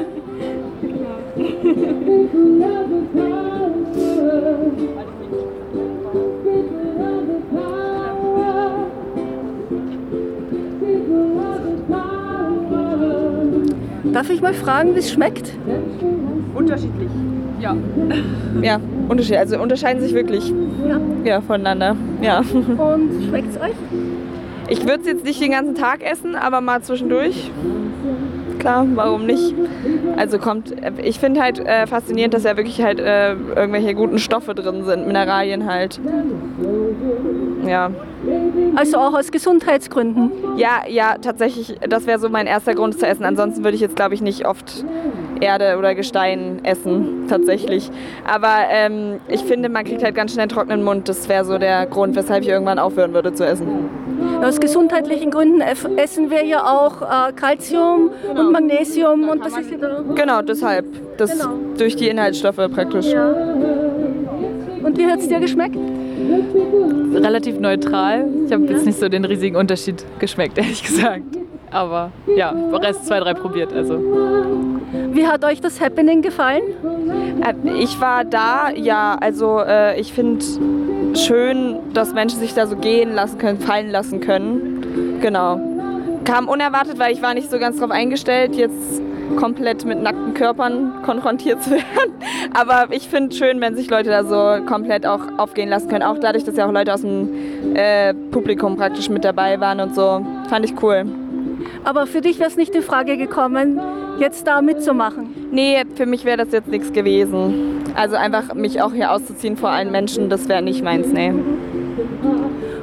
Darf 14.12 14.28
ich 14.28 14.42
mal 14.42 14.52
fragen, 14.52 14.94
wie 14.94 14.98
es 14.98 15.10
schmeckt? 15.10 15.54
Unterschiedlich, 16.54 17.10
ja. 17.60 17.76
Ja, 18.62 18.80
unterschiedlich. 19.08 19.38
Also 19.38 19.60
unterscheiden 19.60 20.02
sich 20.02 20.14
wirklich 20.14 20.52
ja. 20.86 21.00
Ja, 21.24 21.40
voneinander. 21.40 21.96
Ja. 22.20 22.38
Und 22.78 23.24
schmeckt 23.26 23.54
es 23.54 23.60
euch? 23.60 23.74
Ich 24.68 24.82
würde 24.86 25.00
es 25.00 25.06
jetzt 25.06 25.24
nicht 25.24 25.40
den 25.40 25.52
ganzen 25.52 25.74
Tag 25.74 26.02
essen, 26.02 26.36
aber 26.36 26.60
mal 26.60 26.82
zwischendurch. 26.82 27.50
Klar, 28.58 28.86
warum 28.94 29.26
nicht? 29.26 29.54
Also 30.16 30.38
kommt, 30.38 30.72
ich 31.02 31.18
finde 31.18 31.40
halt 31.40 31.58
äh, 31.58 31.86
faszinierend, 31.86 32.32
dass 32.32 32.44
ja 32.44 32.56
wirklich 32.56 32.80
halt 32.80 33.00
äh, 33.00 33.32
irgendwelche 33.32 33.94
guten 33.94 34.18
Stoffe 34.18 34.54
drin 34.54 34.84
sind, 34.84 35.06
Mineralien 35.06 35.66
halt. 35.66 36.00
Ja. 37.66 37.90
Also 38.76 38.98
auch 38.98 39.14
aus 39.14 39.32
Gesundheitsgründen? 39.32 40.30
Ja, 40.56 40.82
ja, 40.88 41.16
tatsächlich, 41.20 41.76
das 41.88 42.06
wäre 42.06 42.20
so 42.20 42.28
mein 42.28 42.46
erster 42.46 42.74
Grund 42.74 42.98
zu 42.98 43.06
essen. 43.06 43.24
Ansonsten 43.24 43.64
würde 43.64 43.74
ich 43.74 43.80
jetzt, 43.80 43.96
glaube 43.96 44.14
ich, 44.14 44.22
nicht 44.22 44.46
oft 44.46 44.84
Erde 45.42 45.76
oder 45.78 45.94
Gestein 45.94 46.60
essen, 46.64 47.26
tatsächlich. 47.28 47.90
Aber 48.24 48.54
ähm, 48.70 49.20
ich 49.28 49.42
finde, 49.42 49.68
man 49.68 49.84
kriegt 49.84 50.02
halt 50.02 50.14
ganz 50.14 50.32
schnell 50.32 50.42
einen 50.44 50.50
trockenen 50.50 50.82
Mund. 50.84 51.08
Das 51.08 51.28
wäre 51.28 51.44
so 51.44 51.58
der 51.58 51.86
Grund, 51.86 52.16
weshalb 52.16 52.42
ich 52.42 52.48
irgendwann 52.48 52.78
aufhören 52.78 53.12
würde 53.12 53.34
zu 53.34 53.44
essen. 53.44 53.66
Aus 54.42 54.60
gesundheitlichen 54.60 55.30
Gründen 55.30 55.60
essen 55.60 56.30
wir 56.30 56.44
ja 56.44 56.64
auch 56.64 57.02
äh, 57.02 57.32
Calcium 57.32 58.10
und 58.34 58.52
Magnesium 58.52 59.28
und 59.28 59.44
das 59.44 59.58
ist 59.58 59.70
ja 59.70 59.76
da. 59.78 60.04
Genau, 60.14 60.42
deshalb. 60.42 60.86
Das 61.16 61.32
Genau. 61.32 61.54
durch 61.76 61.96
die 61.96 62.08
Inhaltsstoffe 62.08 62.56
praktisch. 62.56 63.06
Und 64.82 64.98
wie 64.98 65.06
hat 65.06 65.20
es 65.20 65.28
dir 65.28 65.40
geschmeckt? 65.40 65.76
relativ 67.14 67.58
neutral. 67.58 68.26
Ich 68.46 68.52
habe 68.52 68.64
jetzt 68.66 68.86
nicht 68.86 68.98
so 68.98 69.08
den 69.08 69.24
riesigen 69.24 69.56
Unterschied 69.56 70.04
geschmeckt, 70.18 70.58
ehrlich 70.58 70.82
gesagt. 70.82 71.24
Aber 71.72 72.10
ja, 72.36 72.54
Rest 72.72 73.06
zwei, 73.06 73.20
drei 73.20 73.34
probiert. 73.34 73.72
Also. 73.72 73.98
Wie 75.12 75.26
hat 75.26 75.44
euch 75.44 75.60
das 75.60 75.80
Happening 75.80 76.22
gefallen? 76.22 76.62
Äh, 77.42 77.54
Ich 77.82 78.00
war 78.00 78.24
da, 78.24 78.70
ja, 78.74 79.16
also 79.20 79.60
äh, 79.60 79.98
ich 80.00 80.12
finde 80.12 80.44
schön, 81.14 81.76
dass 81.94 82.12
Menschen 82.14 82.40
sich 82.40 82.54
da 82.54 82.66
so 82.66 82.76
gehen 82.76 83.14
lassen 83.14 83.38
können, 83.38 83.60
fallen 83.60 83.90
lassen 83.90 84.20
können. 84.20 85.18
Genau. 85.20 85.58
Kam 86.24 86.48
unerwartet, 86.48 86.98
weil 86.98 87.12
ich 87.12 87.22
war 87.22 87.34
nicht 87.34 87.50
so 87.50 87.58
ganz 87.58 87.76
darauf 87.76 87.90
eingestellt, 87.90 88.54
jetzt 88.54 89.02
komplett 89.36 89.84
mit 89.86 90.02
nackten 90.02 90.34
Körpern 90.34 90.92
konfrontiert 91.04 91.62
zu 91.62 91.70
werden. 91.72 92.12
Aber 92.52 92.86
ich 92.90 93.08
finde 93.08 93.34
schön, 93.34 93.60
wenn 93.60 93.74
sich 93.74 93.88
Leute 93.90 94.10
da 94.10 94.24
so 94.24 94.62
komplett 94.66 95.06
auch 95.06 95.20
aufgehen 95.38 95.68
lassen 95.68 95.88
können. 95.88 96.02
Auch 96.02 96.18
dadurch, 96.18 96.44
dass 96.44 96.56
ja 96.56 96.66
auch 96.66 96.72
Leute 96.72 96.92
aus 96.92 97.00
dem 97.00 97.74
äh, 97.74 98.12
Publikum 98.12 98.76
praktisch 98.76 99.08
mit 99.08 99.24
dabei 99.24 99.58
waren 99.58 99.80
und 99.80 99.94
so. 99.94 100.24
Fand 100.48 100.64
ich 100.64 100.74
cool. 100.82 101.06
Aber 101.84 102.06
für 102.06 102.20
dich 102.20 102.38
wäre 102.38 102.48
es 102.48 102.56
nicht 102.56 102.74
in 102.74 102.82
Frage 102.82 103.16
gekommen, 103.16 103.80
jetzt 104.18 104.46
da 104.46 104.62
mitzumachen. 104.62 105.48
Nee, 105.50 105.82
für 105.94 106.06
mich 106.06 106.24
wäre 106.24 106.38
das 106.38 106.52
jetzt 106.52 106.68
nichts 106.68 106.92
gewesen. 106.92 107.82
Also 107.94 108.16
einfach 108.16 108.54
mich 108.54 108.80
auch 108.80 108.92
hier 108.92 109.10
auszuziehen 109.12 109.56
vor 109.56 109.70
allen 109.70 109.90
Menschen, 109.90 110.30
das 110.30 110.48
wäre 110.48 110.62
nicht 110.62 110.82
meins, 110.82 111.08
nee. 111.12 111.32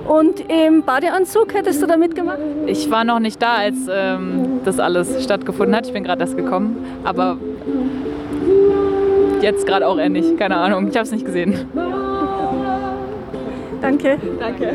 Und 0.07 0.43
im 0.49 0.83
Badeanzug 0.83 1.53
hättest 1.53 1.83
du 1.83 1.85
da 1.85 1.95
mitgemacht? 1.95 2.39
Ich 2.65 2.89
war 2.89 3.03
noch 3.03 3.19
nicht 3.19 3.39
da, 3.39 3.55
als 3.55 3.75
ähm, 3.91 4.59
das 4.65 4.79
alles 4.79 5.23
stattgefunden 5.23 5.75
hat. 5.75 5.85
Ich 5.85 5.93
bin 5.93 6.03
gerade 6.03 6.21
erst 6.21 6.35
gekommen. 6.35 6.83
Aber 7.03 7.37
jetzt 9.41 9.67
gerade 9.67 9.87
auch 9.87 9.99
eher 9.99 10.09
nicht. 10.09 10.35
Keine 10.39 10.57
Ahnung. 10.57 10.87
Ich 10.87 10.95
habe 10.95 11.03
es 11.03 11.11
nicht 11.11 11.25
gesehen. 11.25 11.67
Danke. 13.81 14.17
Danke. 14.39 14.73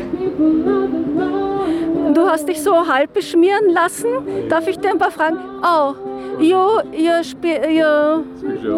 Du 2.15 2.21
hast 2.29 2.47
dich 2.47 2.61
so 2.63 2.87
halb 2.87 3.13
beschmieren 3.13 3.69
lassen. 3.73 4.07
Darf 4.47 4.67
ich 4.69 4.79
dir 4.79 4.91
ein 4.91 4.97
paar 4.97 5.11
Fragen? 5.11 5.37
Oh, 5.61 5.93
you, 6.39 6.79
you, 6.93 7.21
spe, 7.23 7.59
you 7.69 8.23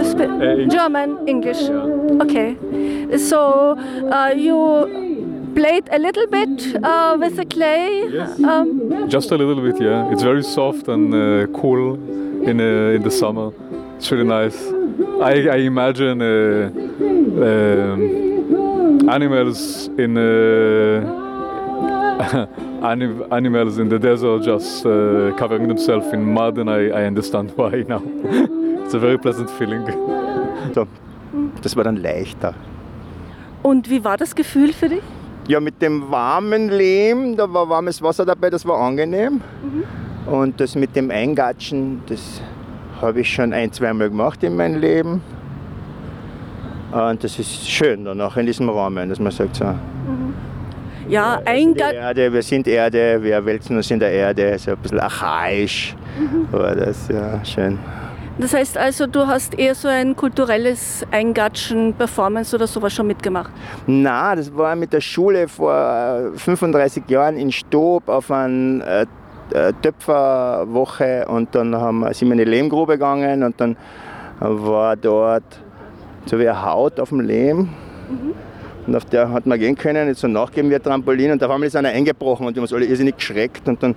spe, 0.04 0.28
German, 0.68 1.18
English. 1.28 1.70
Okay. 2.20 2.58
So, 3.16 3.78
uh, 4.10 4.34
you 4.36 4.88
played 5.54 5.88
a 5.92 5.98
little 6.00 6.26
bit 6.26 6.76
uh, 6.84 7.16
with 7.20 7.38
the 7.38 7.46
clay. 7.46 8.08
Um, 8.44 9.08
Just 9.08 9.32
a 9.32 9.36
little 9.36 9.62
bit, 9.62 9.80
yeah. 9.80 10.12
It's 10.12 10.24
very 10.24 10.44
soft 10.44 10.88
and 10.88 11.14
uh, 11.14 11.46
cool 11.60 11.94
in 12.44 12.60
uh, 12.60 12.96
in 12.96 13.04
the 13.04 13.12
summer. 13.12 13.52
It's 13.98 14.12
really 14.12 14.26
nice. 14.28 14.58
I, 15.22 15.48
I 15.48 15.58
imagine 15.58 16.22
uh, 16.24 16.72
um, 17.46 19.10
animals 19.10 19.90
in 19.98 20.18
uh, 20.18 21.06
anim- 22.82 23.24
animals 23.32 23.78
in 23.78 23.90
the 23.90 24.00
desert 24.00 24.44
just 24.46 24.86
uh, 24.86 25.32
covering 25.38 25.68
themselves 25.68 26.12
in 26.14 26.24
mud, 26.34 26.58
and 26.58 26.70
I, 26.70 26.88
I 26.90 27.06
understand 27.08 27.52
why 27.56 27.84
now. 27.88 28.02
it's 28.84 28.94
a 28.94 29.00
very 29.00 29.18
pleasant 29.18 29.50
feeling. 29.52 29.86
So, 30.74 30.88
das 31.62 31.76
war 31.76 31.84
dann 31.84 31.98
leichter. 31.98 32.54
und 33.64 33.90
wie 33.90 34.04
war 34.04 34.16
das 34.18 34.34
Gefühl 34.36 34.72
für 34.74 34.90
dich? 34.90 35.02
Ja, 35.48 35.60
mit 35.60 35.82
dem 35.82 36.10
warmen 36.12 36.70
Lehm, 36.70 37.36
da 37.38 37.52
war 37.52 37.68
warmes 37.70 38.02
Wasser 38.02 38.26
dabei, 38.26 38.50
das 38.50 38.66
war 38.66 38.80
angenehm. 38.80 39.42
Und 40.26 40.60
das 40.60 40.76
mit 40.76 40.94
dem 40.96 41.10
Eingatschen, 41.10 42.02
das 42.08 42.42
habe 43.02 43.22
ich 43.22 43.34
schon 43.34 43.54
ein, 43.54 43.72
zweimal 43.72 44.10
gemacht 44.10 44.44
in 44.44 44.56
meinem 44.58 44.80
Leben. 44.82 45.22
Und 46.92 47.24
das 47.24 47.40
ist 47.40 47.70
schön 47.70 48.04
danach 48.06 48.36
in 48.38 48.46
diesem 48.46 48.70
Rahmen, 48.70 49.10
dass 49.10 49.20
man 49.20 49.32
sagt 49.32 49.56
so, 49.58 49.66
Ja, 51.10 51.40
die 51.42 51.48
Eingang. 51.48 51.94
Erde, 51.94 52.34
wir 52.34 52.42
sind 52.42 52.68
Erde, 52.68 53.22
wir 53.22 53.46
wälzen 53.46 53.78
uns 53.78 53.90
in 53.92 54.00
der 54.00 54.12
Erde, 54.12 54.58
so 54.60 54.72
ein 54.72 54.78
bisschen 54.78 55.00
archaisch. 55.00 55.96
Aber 56.52 56.76
das 56.76 57.08
ja 57.10 57.44
schön. 57.46 57.80
Das 58.40 58.54
heißt 58.54 58.78
also, 58.78 59.08
du 59.08 59.26
hast 59.26 59.58
eher 59.58 59.74
so 59.74 59.88
ein 59.88 60.16
kulturelles 60.16 61.04
Eingatschen, 61.10 61.94
Performance 61.96 62.56
oder 62.56 62.68
sowas 62.68 62.94
schon 62.94 63.08
mitgemacht. 63.08 63.52
Na, 63.88 64.36
das 64.36 64.56
war 64.56 64.76
mit 64.76 64.94
der 64.94 65.02
Schule 65.02 65.48
vor 65.48 65.74
äh, 66.36 66.38
35 66.38 67.10
Jahren 67.10 67.36
in 67.38 67.52
Stob 67.52 68.08
auf 68.08 68.30
einer 68.30 68.86
äh, 68.86 69.06
äh, 69.54 69.74
Töpferwoche 69.82 71.26
und 71.28 71.56
dann 71.56 71.76
haben, 71.76 72.00
wir- 72.02 72.14
sind 72.14 72.28
wir 72.28 72.34
in 72.34 72.38
die 72.40 72.44
Lehmgrube 72.46 72.94
gegangen 72.94 73.42
und 73.44 73.60
dann 73.60 73.76
war 74.40 74.96
dort 74.96 75.60
so 76.28 76.38
wie 76.38 76.48
eine 76.48 76.64
Haut 76.64 77.00
auf 77.00 77.10
dem 77.10 77.22
Lehm. 77.22 77.70
Und 78.88 78.96
auf 78.96 79.06
der 79.06 79.32
hat 79.32 79.46
man 79.46 79.60
gehen 79.60 79.76
können, 79.76 80.08
jetzt 80.08 80.22
so 80.22 80.28
nachgeben 80.28 80.74
ein 80.74 80.82
Trampolin 80.82 81.32
und 81.32 81.44
auf 81.44 81.52
einmal 81.52 81.68
ist 81.68 81.76
einer 81.76 81.90
eingebrochen 81.90 82.48
und 82.48 82.56
die 82.56 82.60
haben 82.60 82.64
uns 82.64 82.74
alle 82.74 82.86
irrsinnig 82.86 83.18
geschreckt 83.18 83.68
und 83.68 83.84
dann 83.84 83.96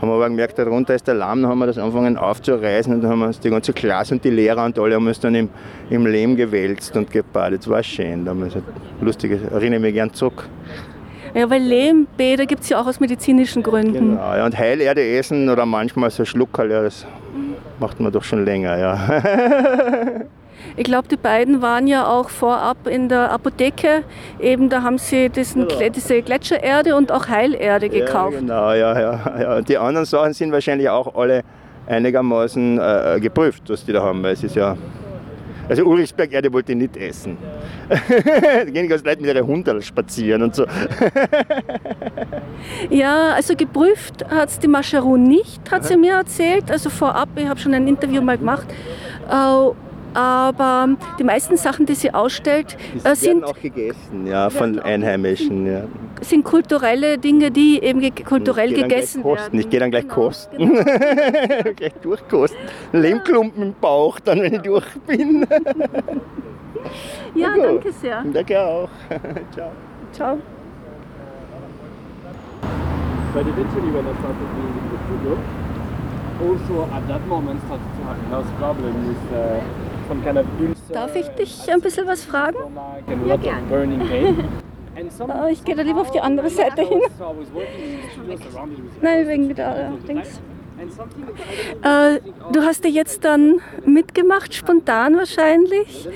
haben 0.00 0.08
wir 0.10 0.14
aber 0.14 0.28
gemerkt, 0.28 0.58
darunter 0.58 0.94
ist 0.94 1.06
der 1.06 1.14
Lamm, 1.14 1.40
dann 1.40 1.50
haben 1.50 1.58
wir 1.58 1.66
das 1.66 1.78
angefangen 1.78 2.18
aufzureißen 2.18 2.92
und 2.92 3.00
dann 3.00 3.10
haben 3.10 3.18
wir 3.20 3.28
uns 3.28 3.40
die 3.40 3.48
ganze 3.48 3.72
Klasse 3.72 4.14
und 4.14 4.22
die 4.22 4.30
Lehrer 4.30 4.64
und 4.64 4.78
alle 4.78 4.94
haben 4.94 5.06
uns 5.06 5.18
dann 5.20 5.34
im, 5.34 5.48
im 5.88 6.04
Lehm 6.04 6.36
gewälzt 6.36 6.94
und 6.96 7.10
gebadet. 7.10 7.60
Das 7.60 7.68
war 7.68 7.82
schön 7.82 8.26
damals. 8.26 8.54
Lustig, 9.00 9.32
ich 9.32 9.50
erinnere 9.50 9.80
mich 9.80 9.94
gern 9.94 10.12
zurück. 10.12 10.48
Ja, 11.34 11.48
weil 11.48 11.62
Lehmbäder 11.62 12.44
gibt 12.46 12.62
es 12.62 12.68
ja 12.68 12.80
auch 12.80 12.86
aus 12.86 13.00
medizinischen 13.00 13.62
Gründen. 13.62 13.92
Genau, 13.92 14.36
ja, 14.36 14.44
und 14.44 14.56
Heilerde 14.56 15.02
essen 15.16 15.48
oder 15.48 15.64
manchmal 15.64 16.10
so 16.10 16.24
Schluckerl, 16.24 16.70
ja, 16.70 16.82
das 16.82 17.06
macht 17.80 17.98
man 17.98 18.12
doch 18.12 18.24
schon 18.24 18.44
länger, 18.44 18.78
ja. 18.78 20.22
Ich 20.76 20.84
glaube, 20.84 21.08
die 21.08 21.16
beiden 21.16 21.62
waren 21.62 21.86
ja 21.86 22.06
auch 22.06 22.28
vorab 22.28 22.86
in 22.86 23.08
der 23.08 23.30
Apotheke. 23.32 24.02
Eben, 24.38 24.68
da 24.68 24.82
haben 24.82 24.98
sie 24.98 25.28
diesen, 25.30 25.66
Glä- 25.66 25.88
diese 25.90 26.20
Gletschererde 26.22 26.94
und 26.94 27.10
auch 27.10 27.28
Heilerde 27.28 27.88
gekauft. 27.88 28.34
Ja, 28.34 28.40
genau, 28.40 28.72
ja, 28.72 29.00
ja, 29.00 29.20
ja. 29.40 29.60
Die 29.62 29.78
anderen 29.78 30.04
Sachen 30.04 30.32
sind 30.34 30.52
wahrscheinlich 30.52 30.88
auch 30.88 31.14
alle 31.14 31.42
einigermaßen 31.86 32.78
äh, 32.78 33.20
geprüft, 33.20 33.62
was 33.68 33.84
die 33.84 33.92
da 33.92 34.02
haben, 34.02 34.22
weil 34.22 34.32
es 34.34 34.44
ist 34.44 34.54
ja. 34.56 34.76
Also 35.68 35.82
Ulrichsberg-Erde 35.84 36.52
wollte 36.52 36.72
ich 36.72 36.78
nicht 36.78 36.96
essen. 36.96 37.36
da 37.88 38.64
gehen 38.64 38.72
die 38.84 38.86
ganzen 38.88 39.04
Leute 39.06 39.20
mit 39.20 39.34
ihren 39.34 39.46
Hunden 39.46 39.82
spazieren 39.82 40.42
und 40.42 40.54
so. 40.54 40.64
Ja, 42.90 43.32
also 43.34 43.54
geprüft 43.56 44.24
hat 44.28 44.48
es 44.48 44.58
die 44.58 44.68
Mascheru 44.68 45.16
nicht, 45.16 45.70
hat 45.70 45.84
sie 45.84 45.96
mir 45.96 46.14
erzählt. 46.14 46.70
Also 46.70 46.90
vorab, 46.90 47.28
ich 47.36 47.46
habe 47.48 47.58
schon 47.58 47.74
ein 47.74 47.86
Interview 47.88 48.20
mal 48.22 48.38
gemacht. 48.38 48.66
Äh, 49.30 49.70
aber 50.16 50.88
die 51.18 51.24
meisten 51.24 51.56
Sachen, 51.56 51.84
die 51.86 51.94
sie 51.94 52.12
ausstellt, 52.14 52.76
Die 52.94 53.06
äh, 53.06 53.14
sind, 53.14 53.44
auch 53.44 53.58
gegessen, 53.60 54.26
ja, 54.26 54.48
von 54.50 54.78
Einheimischen. 54.80 55.66
Ja. 55.66 55.82
sind 56.22 56.42
kulturelle 56.44 57.18
Dinge, 57.18 57.50
die 57.50 57.82
eben 57.82 58.00
ge 58.00 58.10
kulturell 58.10 58.70
Ich 58.70 58.74
geh 58.74 58.80
dann 58.80 58.88
gegessen 58.88 59.22
gleich 59.22 59.32
kosten. 59.34 59.52
werden. 59.52 59.60
Ich 59.60 59.70
gehe 59.70 59.80
dann 59.80 59.90
gleich 59.90 60.08
kosten. 60.08 60.72
gleich 61.76 61.92
durchkosten. 62.02 62.58
Lehmklumpen 62.92 63.62
im 63.62 63.74
Bauch, 63.80 64.18
dann 64.20 64.40
wenn 64.40 64.54
ich 64.54 64.62
durch 64.62 64.86
bin. 65.06 65.46
Ja, 67.34 67.50
gut. 67.54 67.64
danke 67.64 67.92
sehr. 67.92 68.24
Danke 68.32 68.58
auch. 68.60 68.88
Ciao. 69.54 69.70
Ciao. 70.12 70.38
But 73.34 73.46
eventually 73.46 73.90
when 73.92 74.06
I 74.06 74.14
started 74.18 74.48
doing 74.56 74.74
the 74.90 74.98
studio, 75.04 75.38
also 76.40 76.88
at 76.94 77.06
that 77.08 77.26
moment 77.28 77.60
started 77.66 77.84
to 77.98 78.02
have 78.08 78.18
enough 78.28 78.46
problem 78.58 78.94
with 79.08 79.22
uh, 79.36 79.60
Darf 80.92 81.16
ich 81.16 81.28
dich 81.28 81.70
ein 81.72 81.80
bisschen 81.80 82.06
was 82.06 82.24
fragen? 82.24 82.58
and 83.08 83.22
a 83.22 83.26
lot 83.26 83.44
of 83.44 83.68
burning 83.68 84.00
pain. 84.08 84.44
And 84.96 85.12
some 85.12 85.32
Äh, 85.32 85.52
Ich 85.52 85.64
gehe 85.64 85.74
da 85.74 85.82
lieber 85.82 86.00
auf 86.00 86.10
die 86.10 86.20
andere 86.20 86.48
Seite 86.48 86.82
hin. 86.82 87.00
Nein, 89.02 89.28
wegen 89.28 89.54
der 89.54 89.90
äh, 89.90 90.06
Dings. 90.06 90.40
Äh, 91.82 92.20
du 92.52 92.62
hast 92.62 92.84
ja 92.84 92.90
jetzt 92.90 93.24
dann 93.24 93.60
mitgemacht, 93.84 94.54
spontan 94.54 95.16
wahrscheinlich, 95.16 96.08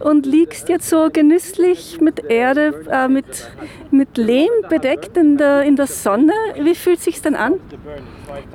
und 0.00 0.26
liegst 0.26 0.68
jetzt 0.68 0.88
so 0.88 1.08
genüsslich 1.10 2.00
mit 2.00 2.24
Erde, 2.30 2.84
äh, 2.90 3.08
mit, 3.08 3.50
mit 3.90 4.16
Lehm 4.16 4.50
bedeckt 4.68 5.16
in 5.16 5.38
der, 5.38 5.62
in 5.62 5.76
der 5.76 5.86
Sonne. 5.86 6.32
Wie 6.60 6.74
fühlt 6.74 6.98
es 6.98 7.04
sich 7.04 7.22
denn 7.22 7.36
an? 7.36 7.54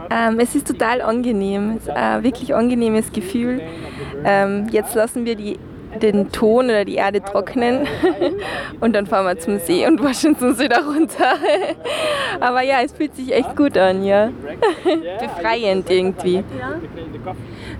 Ähm, 0.10 0.39
es 0.39 0.56
ist 0.56 0.67
total 0.67 1.02
angenehm, 1.02 1.78
es 1.78 1.84
ist 1.84 1.89
ein 1.89 2.24
wirklich 2.24 2.54
angenehmes 2.54 3.12
Gefühl. 3.12 3.62
Ähm, 4.24 4.67
jetzt 4.72 4.96
lassen 4.96 5.26
wir 5.26 5.36
die 5.36 5.58
den 5.97 6.31
Ton 6.31 6.65
oder 6.65 6.86
die 6.86 6.95
Erde 6.95 7.21
trocknen 7.21 7.88
und 8.79 8.93
dann 8.93 9.07
fahren 9.07 9.25
wir 9.25 9.38
zum 9.39 9.60
See 9.60 9.86
und 9.88 10.01
waschen 10.03 10.36
es 10.36 10.41
uns 10.41 10.60
wieder 10.60 10.83
runter. 10.86 11.36
Aber 12.39 12.62
ja, 12.62 12.81
es 12.83 12.91
fühlt 12.91 13.15
sich 13.15 13.33
echt 13.33 13.55
gut 13.55 13.77
an, 13.77 14.03
ja. 14.03 14.29
Befreiend 15.19 15.89
irgendwie. 15.89 16.43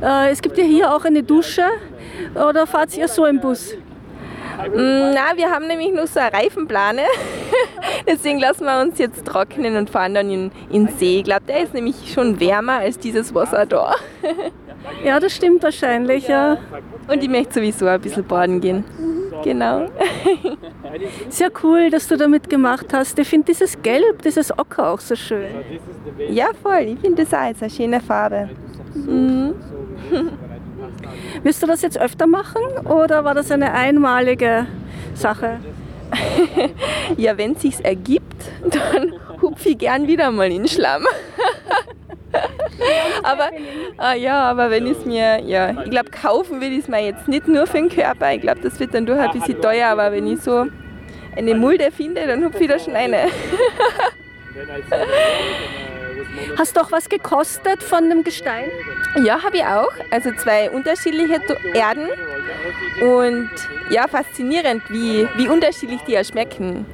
Äh, 0.02 0.32
es 0.32 0.42
gibt 0.42 0.58
ja 0.58 0.64
hier 0.64 0.94
auch 0.94 1.06
eine 1.06 1.24
Dusche 1.24 1.66
oder 2.36 2.68
fahrt 2.68 2.96
ihr 2.98 3.08
so 3.08 3.26
im 3.26 3.40
Bus? 3.40 3.74
Mm, 4.66 5.14
Na, 5.14 5.36
wir 5.36 5.52
haben 5.52 5.68
nämlich 5.68 5.94
nur 5.94 6.08
so 6.08 6.20
eine 6.20 6.34
Reifenplane. 6.34 7.04
Deswegen 8.08 8.40
lassen 8.40 8.66
wir 8.66 8.82
uns 8.82 8.98
jetzt 8.98 9.26
trocknen 9.26 9.76
und 9.76 9.90
fahren 9.90 10.16
dann 10.16 10.30
in, 10.30 10.52
in 10.70 10.88
den 10.88 10.98
See. 10.98 11.20
Ich 11.20 11.24
glaube, 11.24 11.44
der 11.48 11.64
ist 11.64 11.74
nämlich 11.74 12.12
schon 12.14 12.40
wärmer 12.40 12.80
als 12.80 12.98
dieses 12.98 13.34
Wasser 13.36 13.66
da. 13.66 13.96
Ja, 15.04 15.20
das 15.20 15.36
stimmt 15.36 15.64
wahrscheinlich, 15.64 16.28
ja. 16.28 16.58
Und 17.08 17.24
ich 17.24 17.30
möchte 17.30 17.56
sowieso 17.56 17.88
ein 17.88 18.02
bisschen 18.02 18.24
baden 18.26 18.60
gehen. 18.60 18.84
Genau. 19.44 19.88
Sehr 21.30 21.52
cool, 21.64 21.90
dass 21.90 22.08
du 22.08 22.18
damit 22.18 22.50
gemacht 22.50 22.88
hast. 22.92 23.18
Ich 23.20 23.28
finde 23.28 23.46
dieses 23.48 23.82
Gelb, 23.82 24.22
dieses 24.24 24.58
Ocker 24.58 24.92
auch 24.92 25.00
so 25.00 25.16
schön. 25.16 25.48
Ja, 26.30 26.48
voll. 26.62 26.82
Ich 26.82 27.00
finde 27.00 27.24
das 27.24 27.34
auch 27.34 27.48
jetzt 27.48 27.62
eine 27.62 27.72
schöne 27.72 28.02
Farbe. 28.02 28.50
Mhm. 28.94 29.54
Wirst 31.44 31.62
du 31.62 31.68
das 31.68 31.82
jetzt 31.82 32.00
öfter 32.00 32.28
machen 32.28 32.62
oder 32.86 33.24
war 33.24 33.36
das 33.36 33.52
eine 33.52 33.74
einmalige 33.74 34.66
Sache? 35.14 35.60
ja, 37.18 37.38
wenn 37.38 37.54
es 37.54 37.62
sich 37.62 37.84
ergibt, 37.84 38.46
dann 38.64 39.14
hupfe 39.42 39.70
ich 39.70 39.78
gern 39.78 40.08
wieder 40.08 40.32
mal 40.32 40.48
in 40.48 40.64
den 40.64 40.68
Schlamm. 40.68 41.06
Aber 43.24 43.50
ah, 43.98 44.14
ja, 44.14 44.44
aber 44.44 44.70
wenn 44.70 44.86
ich 44.86 44.98
es 44.98 45.06
mir, 45.06 45.40
ja, 45.42 45.84
ich 45.84 45.90
glaube, 45.90 46.12
kaufen 46.12 46.62
will 46.62 46.74
ich 46.74 46.80
es 46.80 46.88
mir 46.88 47.04
jetzt 47.04 47.28
nicht 47.28 47.48
nur 47.48 47.68
für 47.68 47.78
den 47.78 47.90
Körper. 47.90 48.34
Ich 48.34 48.42
glaube, 48.42 48.62
das 48.62 48.80
wird 48.80 48.94
dann 48.94 49.06
durch 49.06 49.20
ein 49.20 49.32
bisschen 49.32 49.62
teuer, 49.62 49.90
aber 49.90 50.12
wenn 50.12 50.28
ich 50.28 50.42
so 50.42 50.68
eine 51.36 51.56
Mulde 51.56 51.92
finde, 51.92 52.28
dann 52.28 52.44
hupfe 52.44 52.64
ich 52.64 52.70
da 52.70 52.80
schon 52.80 52.96
eine. 52.96 53.28
Hast 56.58 56.76
du 56.76 56.82
auch 56.82 56.92
was 56.92 57.10
gekostet 57.10 57.84
von 57.84 58.10
dem 58.10 58.24
Gestein? 58.24 58.66
Ja, 59.24 59.44
habe 59.44 59.58
ich 59.58 59.64
auch. 59.64 59.92
Also 60.12 60.32
zwei 60.34 60.70
unterschiedliche 60.72 61.42
Erden. 61.74 62.08
Und 63.02 63.50
ja, 63.90 64.08
faszinierend, 64.08 64.84
wie, 64.90 65.28
wie 65.36 65.48
unterschiedlich 65.48 66.02
die 66.08 66.14
ja 66.14 66.24
schmecken. 66.24 66.86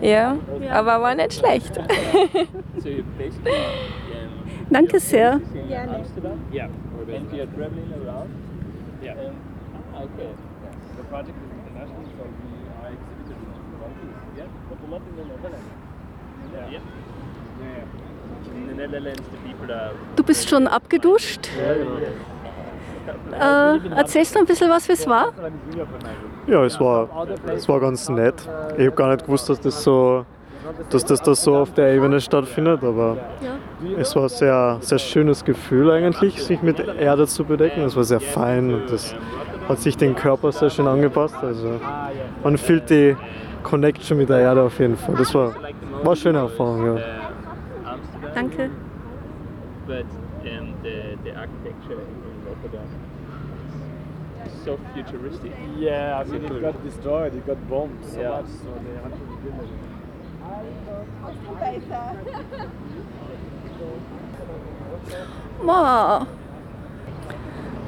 Ja, 0.00 0.36
aber 0.70 1.00
war 1.00 1.14
nicht 1.14 1.34
schlecht. 1.34 1.72
Danke 4.70 4.98
sehr. 5.00 5.40
Du 20.16 20.22
bist 20.22 20.48
schon 20.48 20.66
abgeduscht. 20.66 21.48
Äh, 23.32 23.78
erzählst 23.94 24.34
du 24.34 24.40
ein 24.40 24.46
bisschen 24.46 24.70
was, 24.70 24.88
wie 24.88 24.92
es 24.92 25.06
war? 25.06 25.32
Ja, 26.46 26.64
es 26.64 26.80
war, 26.80 27.08
es 27.54 27.68
war 27.68 27.80
ganz 27.80 28.08
nett. 28.08 28.34
Ich 28.76 28.86
habe 28.86 28.96
gar 28.96 29.12
nicht 29.12 29.24
gewusst, 29.24 29.48
dass 29.48 29.60
das 29.60 29.82
so, 29.82 30.24
dass 30.90 31.04
das 31.04 31.22
da 31.22 31.34
so 31.34 31.56
auf 31.56 31.72
der 31.72 31.94
Ebene 31.94 32.20
stattfindet, 32.20 32.82
aber 32.82 33.16
es 33.98 34.14
war 34.16 34.24
ein 34.24 34.28
sehr, 34.28 34.78
sehr 34.80 34.98
schönes 34.98 35.44
Gefühl 35.44 35.90
eigentlich, 35.90 36.42
sich 36.42 36.62
mit 36.62 36.78
Erde 36.78 37.26
zu 37.26 37.44
bedecken. 37.44 37.82
Es 37.82 37.96
war 37.96 38.04
sehr 38.04 38.20
fein 38.20 38.72
und 38.72 38.90
das 38.90 39.14
hat 39.68 39.80
sich 39.80 39.96
den 39.96 40.14
Körper 40.14 40.52
sehr 40.52 40.70
schön 40.70 40.86
angepasst. 40.86 41.36
Also 41.42 41.80
man 42.42 42.56
fühlt 42.56 42.90
die 42.90 43.16
Connection 43.62 44.18
mit 44.18 44.28
der 44.28 44.38
Erde 44.38 44.62
auf 44.62 44.78
jeden 44.78 44.96
Fall. 44.96 45.16
Das 45.16 45.34
war, 45.34 45.54
war 45.54 46.06
eine 46.06 46.16
schöne 46.16 46.38
Erfahrung, 46.38 46.96
ja. 46.96 47.02
Danke. 48.34 48.70
But 49.86 50.04
the, 50.86 51.16
the 51.24 51.30
architecture 51.32 52.00
in 52.00 52.46
Rotterdam 52.46 52.86
is 54.44 54.52
so 54.64 54.78
futuristic. 54.94 55.52
Yeah, 55.78 56.20
I 56.20 56.24
mean, 56.24 56.44
it 56.44 56.60
got 56.60 56.82
destroyed, 56.84 57.34
it 57.34 57.46
got 57.46 57.56
bombed 57.68 58.04
so 58.04 58.20
Yeah. 58.20 58.30
much, 58.30 58.46
so 58.46 58.70
they 58.84 58.94
had 59.02 59.10
to 59.10 59.24
rebuild 59.30 59.64
it. 59.64 59.95
Wow. 65.62 66.26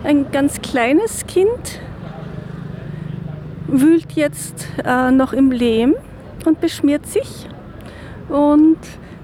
Ein 0.04 0.30
ganz 0.32 0.60
kleines 0.60 1.26
Kind 1.26 1.80
wühlt 3.66 4.12
jetzt 4.12 4.66
äh, 4.84 5.10
noch 5.10 5.32
im 5.32 5.50
Lehm 5.50 5.94
und 6.46 6.60
beschmiert 6.60 7.06
sich. 7.06 7.48
Und 8.28 8.78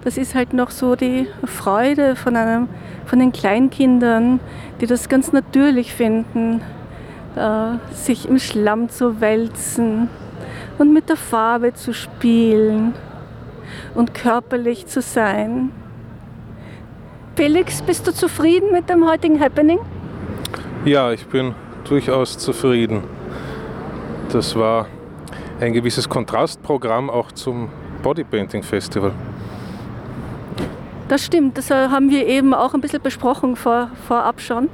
das 0.04 0.16
ist 0.16 0.34
halt 0.34 0.52
noch 0.52 0.70
so 0.70 0.96
die 0.96 1.26
Freude 1.44 2.16
von, 2.16 2.36
einem, 2.36 2.68
von 3.06 3.18
den 3.18 3.32
Kleinkindern, 3.32 4.40
die 4.80 4.86
das 4.86 5.08
ganz 5.08 5.32
natürlich 5.32 5.94
finden, 5.94 6.60
äh, 7.36 7.94
sich 7.94 8.28
im 8.28 8.38
Schlamm 8.38 8.88
zu 8.88 9.20
wälzen 9.20 10.08
und 10.78 10.92
mit 10.92 11.08
der 11.08 11.16
Farbe 11.16 11.72
zu 11.72 11.94
spielen 11.94 12.94
und 13.94 14.14
körperlich 14.14 14.86
zu 14.86 15.02
sein. 15.02 15.70
Felix, 17.36 17.82
bist 17.82 18.06
du 18.06 18.12
zufrieden 18.12 18.70
mit 18.72 18.88
dem 18.88 19.08
heutigen 19.08 19.40
Happening? 19.40 19.80
Ja, 20.84 21.10
ich 21.12 21.26
bin 21.26 21.54
durchaus 21.88 22.38
zufrieden. 22.38 23.02
Das 24.30 24.54
war 24.54 24.86
ein 25.60 25.72
gewisses 25.72 26.08
Kontrastprogramm 26.08 27.10
auch 27.10 27.32
zum 27.32 27.70
Bodypainting 28.02 28.62
Festival. 28.62 29.12
Das 31.08 31.24
stimmt, 31.24 31.58
das 31.58 31.70
äh, 31.70 31.88
haben 31.88 32.10
wir 32.10 32.26
eben 32.26 32.54
auch 32.54 32.74
ein 32.74 32.80
bisschen 32.80 33.02
besprochen 33.02 33.56
vor, 33.56 33.90
vorab 34.06 34.40
schon. 34.40 34.68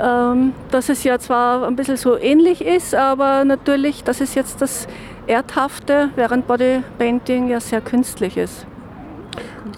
Ähm, 0.00 0.52
dass 0.72 0.88
es 0.88 1.04
ja 1.04 1.18
zwar 1.20 1.66
ein 1.66 1.76
bisschen 1.76 1.96
so 1.96 2.18
ähnlich 2.18 2.64
ist, 2.64 2.94
aber 2.94 3.44
natürlich, 3.44 4.02
das 4.02 4.20
ist 4.20 4.34
jetzt 4.34 4.60
das 4.60 4.88
Erdhafte, 5.26 6.10
während 6.16 6.46
Bodypainting 6.46 7.48
ja 7.48 7.60
sehr 7.60 7.80
künstlich 7.80 8.36
ist. 8.36 8.66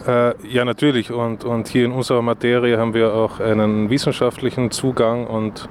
Äh, 0.07 0.35
ja, 0.47 0.65
natürlich. 0.65 1.11
Und, 1.11 1.45
und 1.45 1.69
hier 1.69 1.85
in 1.85 1.93
unserer 1.93 2.23
Materie 2.23 2.79
haben 2.79 2.95
wir 2.95 3.13
auch 3.13 3.41
einen 3.41 3.91
wissenschaftlichen 3.91 4.71
Zugang 4.71 5.27
und 5.27 5.69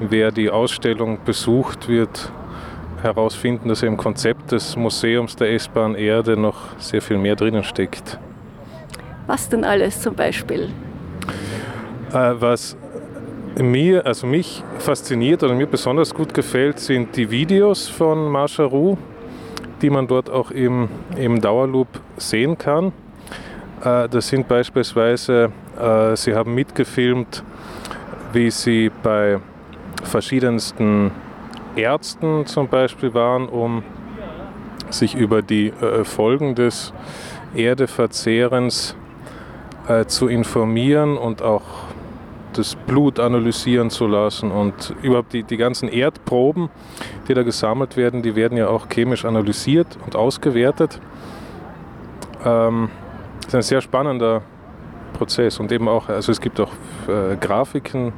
wer 0.00 0.30
die 0.30 0.50
Ausstellung 0.50 1.18
besucht, 1.24 1.88
wird 1.88 2.32
herausfinden, 3.02 3.68
dass 3.68 3.82
im 3.82 3.96
Konzept 3.96 4.52
des 4.52 4.76
Museums 4.76 5.36
der 5.36 5.52
essbaren 5.52 5.94
Erde 5.94 6.36
noch 6.36 6.78
sehr 6.78 7.02
viel 7.02 7.18
mehr 7.18 7.36
drinnen 7.36 7.64
steckt. 7.64 8.18
Was 9.26 9.48
denn 9.48 9.64
alles 9.64 10.00
zum 10.00 10.14
Beispiel? 10.14 10.70
Äh, 12.12 12.34
was 12.38 12.76
mir, 13.62 14.06
also 14.06 14.26
mich 14.26 14.62
fasziniert 14.78 15.42
oder 15.42 15.54
mir 15.54 15.66
besonders 15.66 16.14
gut 16.14 16.34
gefällt, 16.34 16.78
sind 16.80 17.16
die 17.16 17.30
Videos 17.30 17.88
von 17.88 18.30
Marsha 18.30 18.64
Ru, 18.64 18.96
die 19.82 19.90
man 19.90 20.06
dort 20.06 20.30
auch 20.30 20.50
im, 20.50 20.88
im 21.16 21.40
Dauerloop 21.40 21.88
sehen 22.16 22.58
kann. 22.58 22.92
Äh, 23.84 24.08
das 24.08 24.28
sind 24.28 24.48
beispielsweise, 24.48 25.52
äh, 25.78 26.16
sie 26.16 26.34
haben 26.34 26.54
mitgefilmt, 26.54 27.44
wie 28.32 28.50
sie 28.50 28.90
bei 29.02 29.38
verschiedensten 30.02 31.12
Ärzten 31.76 32.46
zum 32.46 32.68
Beispiel 32.68 33.14
waren, 33.14 33.48
um 33.48 33.82
sich 34.90 35.14
über 35.14 35.42
die 35.42 35.68
äh, 35.68 36.04
Folgen 36.04 36.54
des 36.54 36.92
Erdeverzehrens 37.54 38.96
zu 40.06 40.28
informieren 40.28 41.18
und 41.18 41.42
auch 41.42 41.62
das 42.58 42.74
Blut 42.74 43.20
analysieren 43.20 43.90
zu 43.90 44.06
lassen 44.06 44.50
und 44.50 44.94
überhaupt 45.02 45.32
die, 45.32 45.42
die 45.42 45.56
ganzen 45.56 45.88
Erdproben, 45.88 46.70
die 47.28 47.34
da 47.34 47.42
gesammelt 47.42 47.96
werden, 47.96 48.22
die 48.22 48.34
werden 48.36 48.56
ja 48.56 48.68
auch 48.68 48.88
chemisch 48.88 49.24
analysiert 49.24 49.98
und 50.04 50.16
ausgewertet. 50.16 51.00
Ähm, 52.44 52.88
das 53.38 53.48
ist 53.48 53.54
ein 53.54 53.62
sehr 53.62 53.80
spannender 53.80 54.42
Prozess 55.12 55.60
und 55.60 55.70
eben 55.72 55.88
auch, 55.88 56.08
also 56.08 56.32
es 56.32 56.40
gibt 56.40 56.60
auch 56.60 56.72
äh, 57.08 57.36
Grafiken 57.36 58.12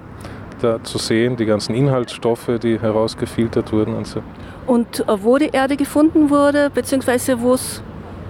da 0.60 0.82
zu 0.82 0.98
sehen, 0.98 1.36
die 1.36 1.44
ganzen 1.44 1.74
Inhaltsstoffe, 1.74 2.50
die 2.62 2.80
herausgefiltert 2.80 3.72
wurden 3.72 3.94
und 3.94 4.06
so. 4.06 4.22
Und 4.66 5.00
äh, 5.00 5.22
wo 5.22 5.38
die 5.38 5.50
Erde 5.50 5.76
gefunden 5.76 6.30
wurde, 6.30 6.70
beziehungsweise 6.70 7.40
wo 7.40 7.54
es 7.54 7.82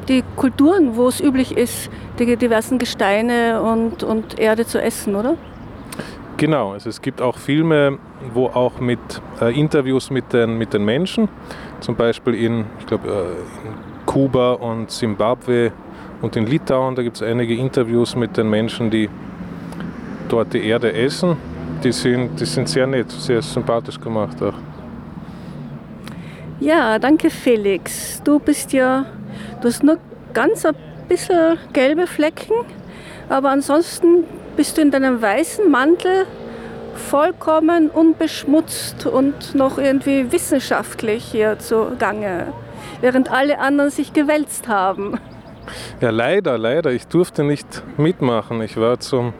die 0.09 0.23
Kulturen, 0.37 0.97
wo 0.97 1.09
es 1.09 1.21
üblich 1.21 1.57
ist, 1.57 1.91
die 2.19 2.37
diversen 2.37 2.79
Gesteine 2.79 3.61
und, 3.63 4.03
und 4.03 4.39
Erde 4.39 4.67
zu 4.67 4.81
essen, 4.81 5.17
oder? 5.17 5.37
Genau, 6.39 6.73
also 6.73 6.91
es 6.91 7.01
gibt 7.01 7.23
auch 7.23 7.39
Filme, 7.39 7.99
wo 8.35 8.47
auch 8.49 8.79
mit 8.79 8.99
äh, 9.41 9.59
Interviews 9.59 10.11
mit 10.11 10.35
den, 10.35 10.59
mit 10.59 10.75
den 10.75 10.85
Menschen, 10.85 11.31
zum 11.81 11.97
Beispiel 11.97 12.35
in, 12.35 12.67
ich 12.79 12.87
glaube, 12.87 13.09
äh, 13.09 13.69
in 13.69 13.75
Kuba 14.05 14.53
und 14.53 14.91
Simbabwe 14.91 15.73
und 16.21 16.37
in 16.37 16.47
Litauen, 16.47 16.95
da 16.95 17.03
gibt 17.03 17.17
es 17.17 17.23
einige 17.23 17.55
Interviews 17.55 18.15
mit 18.17 18.37
den 18.37 18.51
Menschen, 18.51 18.91
die 18.91 19.09
dort 20.29 20.53
die 20.53 20.67
Erde 20.67 20.93
essen. 20.93 21.37
Die 21.83 21.93
sind, 21.93 22.39
die 22.39 22.45
sind 22.45 22.69
sehr 22.69 22.87
nett, 22.87 23.11
sehr 23.11 23.41
sympathisch 23.41 23.99
gemacht 23.99 24.43
auch. 24.43 24.55
Ja, 26.61 26.99
danke 26.99 27.31
Felix. 27.31 28.23
Du 28.23 28.39
bist 28.39 28.73
ja, 28.73 29.07
du 29.61 29.69
hast 29.69 29.83
nur 29.83 29.99
ganz 30.35 30.67
ein 30.67 30.75
bisschen 31.09 31.59
gelbe 31.73 32.07
Flecken, 32.07 32.55
aber 33.29 33.51
ansonsten 33.51 34.25
bist 34.57 34.79
du 34.79 34.83
in 34.83 34.91
deinem 34.91 35.21
weißen 35.21 35.71
Mantel 35.71 36.27
vollkommen 36.95 37.91
unbeschmutzt 37.91 39.07
und 39.07 39.55
noch 39.55 39.79
irgendwie 39.79 40.33
wissenschaftlich 40.33 41.25
hier 41.25 41.59
zugange, 41.59 42.53
während 43.01 43.31
alle 43.31 43.59
anderen 43.59 43.91
sich 43.91 44.13
gewälzt 44.13 44.67
haben. 44.67 45.21
Ja, 46.01 46.11
leider, 46.11 46.59
leider. 46.59 46.93
Ich 46.93 47.07
durfte 47.07 47.45
nicht 47.45 47.83
mitmachen. 47.97 48.63
Ich 48.63 48.77
war 48.77 48.99
zum, 49.01 49.35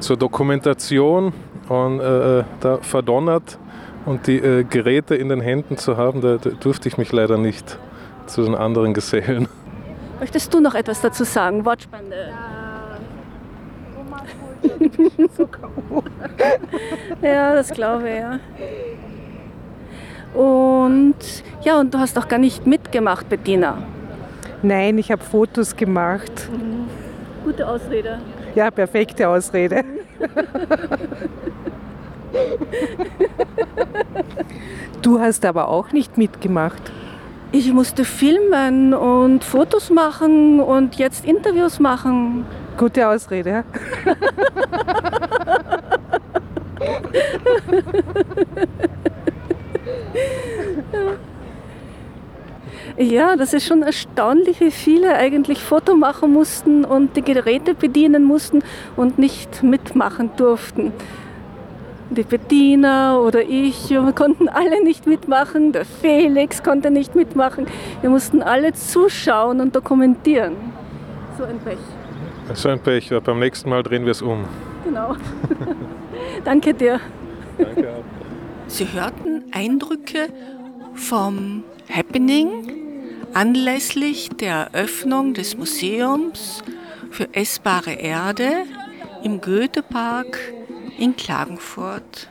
zur 0.00 0.16
Dokumentation 0.16 1.32
und 1.68 2.00
äh, 2.00 2.44
da 2.60 2.78
verdonnert 2.80 3.58
und 4.04 4.26
die 4.26 4.38
äh, 4.38 4.64
Geräte 4.64 5.16
in 5.16 5.28
den 5.28 5.40
Händen 5.40 5.76
zu 5.76 5.96
haben, 5.96 6.20
da, 6.20 6.36
da, 6.36 6.50
durfte 6.50 6.88
ich 6.88 6.96
mich 6.96 7.12
leider 7.12 7.36
nicht 7.36 7.78
zu 8.26 8.44
den 8.44 8.54
anderen 8.54 8.94
gesellen. 8.94 9.48
Möchtest 10.20 10.54
du 10.54 10.60
noch 10.60 10.74
etwas 10.74 11.00
dazu 11.00 11.24
sagen? 11.24 11.64
Wortspende. 11.64 12.16
ja, 12.16 12.55
das 17.54 17.70
glaube 17.70 18.08
ich, 18.08 18.16
ja. 18.16 18.38
Und 20.34 21.16
ja, 21.62 21.80
und 21.80 21.94
du 21.94 21.98
hast 21.98 22.18
auch 22.18 22.28
gar 22.28 22.38
nicht 22.38 22.66
mitgemacht, 22.66 23.28
Bettina. 23.28 23.78
Nein, 24.62 24.98
ich 24.98 25.10
habe 25.10 25.22
Fotos 25.22 25.76
gemacht. 25.76 26.48
Mhm. 26.50 26.88
Gute 27.44 27.66
Ausrede. 27.68 28.18
Ja, 28.54 28.70
perfekte 28.70 29.28
Ausrede. 29.28 29.84
du 35.02 35.20
hast 35.20 35.44
aber 35.44 35.68
auch 35.68 35.92
nicht 35.92 36.18
mitgemacht. 36.18 36.82
Ich 37.52 37.72
musste 37.72 38.04
filmen 38.04 38.92
und 38.92 39.44
Fotos 39.44 39.90
machen 39.90 40.60
und 40.60 40.96
jetzt 40.96 41.24
Interviews 41.24 41.78
machen. 41.78 42.44
Gute 42.76 43.08
Ausrede. 43.08 43.64
Ja, 52.98 53.36
das 53.36 53.52
ist 53.52 53.66
schon 53.66 53.82
erstaunlich, 53.82 54.60
wie 54.60 54.70
viele 54.70 55.14
eigentlich 55.14 55.58
Foto 55.58 55.94
machen 55.96 56.32
mussten 56.32 56.84
und 56.84 57.14
die 57.16 57.22
Geräte 57.22 57.74
bedienen 57.74 58.24
mussten 58.24 58.62
und 58.96 59.18
nicht 59.18 59.62
mitmachen 59.62 60.30
durften. 60.36 60.92
Die 62.08 62.22
Bettina 62.22 63.18
oder 63.18 63.42
ich, 63.42 63.90
wir 63.90 64.12
konnten 64.12 64.48
alle 64.48 64.82
nicht 64.82 65.06
mitmachen, 65.06 65.72
der 65.72 65.84
Felix 65.84 66.62
konnte 66.62 66.90
nicht 66.90 67.14
mitmachen. 67.14 67.66
Wir 68.00 68.08
mussten 68.10 68.42
alle 68.42 68.72
zuschauen 68.72 69.60
und 69.60 69.76
dokumentieren. 69.76 70.54
So 71.36 71.44
ein 71.44 71.58
Pech. 71.58 71.78
So 72.54 72.68
ein 72.68 72.80
Pech, 72.80 73.10
ja, 73.10 73.20
beim 73.20 73.38
nächsten 73.38 73.68
Mal 73.68 73.82
drehen 73.82 74.04
wir 74.04 74.12
es 74.12 74.22
um. 74.22 74.44
Genau. 74.84 75.16
Danke 76.44 76.72
dir. 76.74 77.00
Danke 77.58 77.90
auch. 77.90 78.04
Sie 78.68 78.86
hörten 78.92 79.44
Eindrücke 79.52 80.28
vom 80.94 81.64
Happening 81.92 82.70
anlässlich 83.34 84.30
der 84.30 84.70
Eröffnung 84.72 85.34
des 85.34 85.56
Museums 85.56 86.62
für 87.10 87.34
essbare 87.34 87.92
Erde 87.92 88.64
im 89.22 89.40
Goethepark 89.40 90.38
in 90.98 91.16
Klagenfurt. 91.16 92.28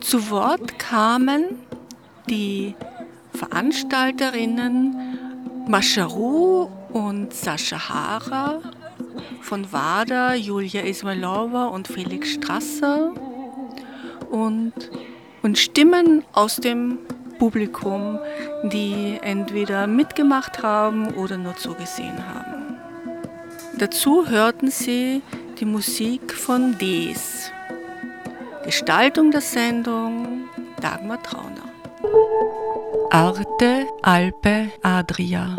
Zu 0.00 0.30
Wort 0.30 0.78
kamen 0.78 1.58
die 2.28 2.74
Veranstalterinnen 3.34 4.96
Mascharu 5.68 6.68
und 6.92 7.34
Sascha 7.34 7.88
Hara 7.88 8.60
von 9.40 9.72
WADA, 9.72 10.34
Julia 10.34 10.82
Ismailova 10.82 11.66
und 11.66 11.88
Felix 11.88 12.30
Strasser 12.32 13.12
und, 14.30 14.72
und 15.42 15.58
Stimmen 15.58 16.24
aus 16.32 16.56
dem 16.56 16.98
Publikum, 17.38 18.18
die 18.64 19.18
entweder 19.22 19.86
mitgemacht 19.86 20.62
haben 20.62 21.14
oder 21.14 21.36
nur 21.36 21.56
zugesehen 21.56 22.18
haben. 22.34 22.76
Dazu 23.78 24.28
hörten 24.28 24.70
sie 24.70 25.22
die 25.58 25.64
Musik 25.64 26.32
von 26.32 26.78
Des. 26.78 27.50
Gestaltung 28.64 29.30
der 29.30 29.40
Sendung 29.40 30.48
Dagmar 30.80 31.22
Trauner. 31.22 31.68
Arte, 33.10 33.86
Alpe, 34.02 34.70
Adria. 34.82 35.56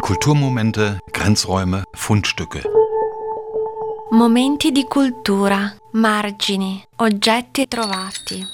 Kulturmomente, 0.00 0.98
Grenzräume, 1.10 1.82
Fundstücke. 1.92 2.62
Momenti 4.10 4.72
di 4.72 4.84
cultura, 4.84 5.74
margini, 5.92 6.82
oggetti 6.96 7.66
trovati. 7.66 8.44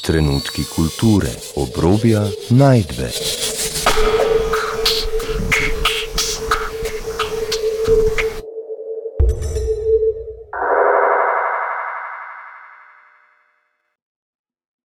Trenutki 0.00 0.64
kulture, 0.64 1.30
obrobja, 1.54 2.28
najdbe. 2.48 3.10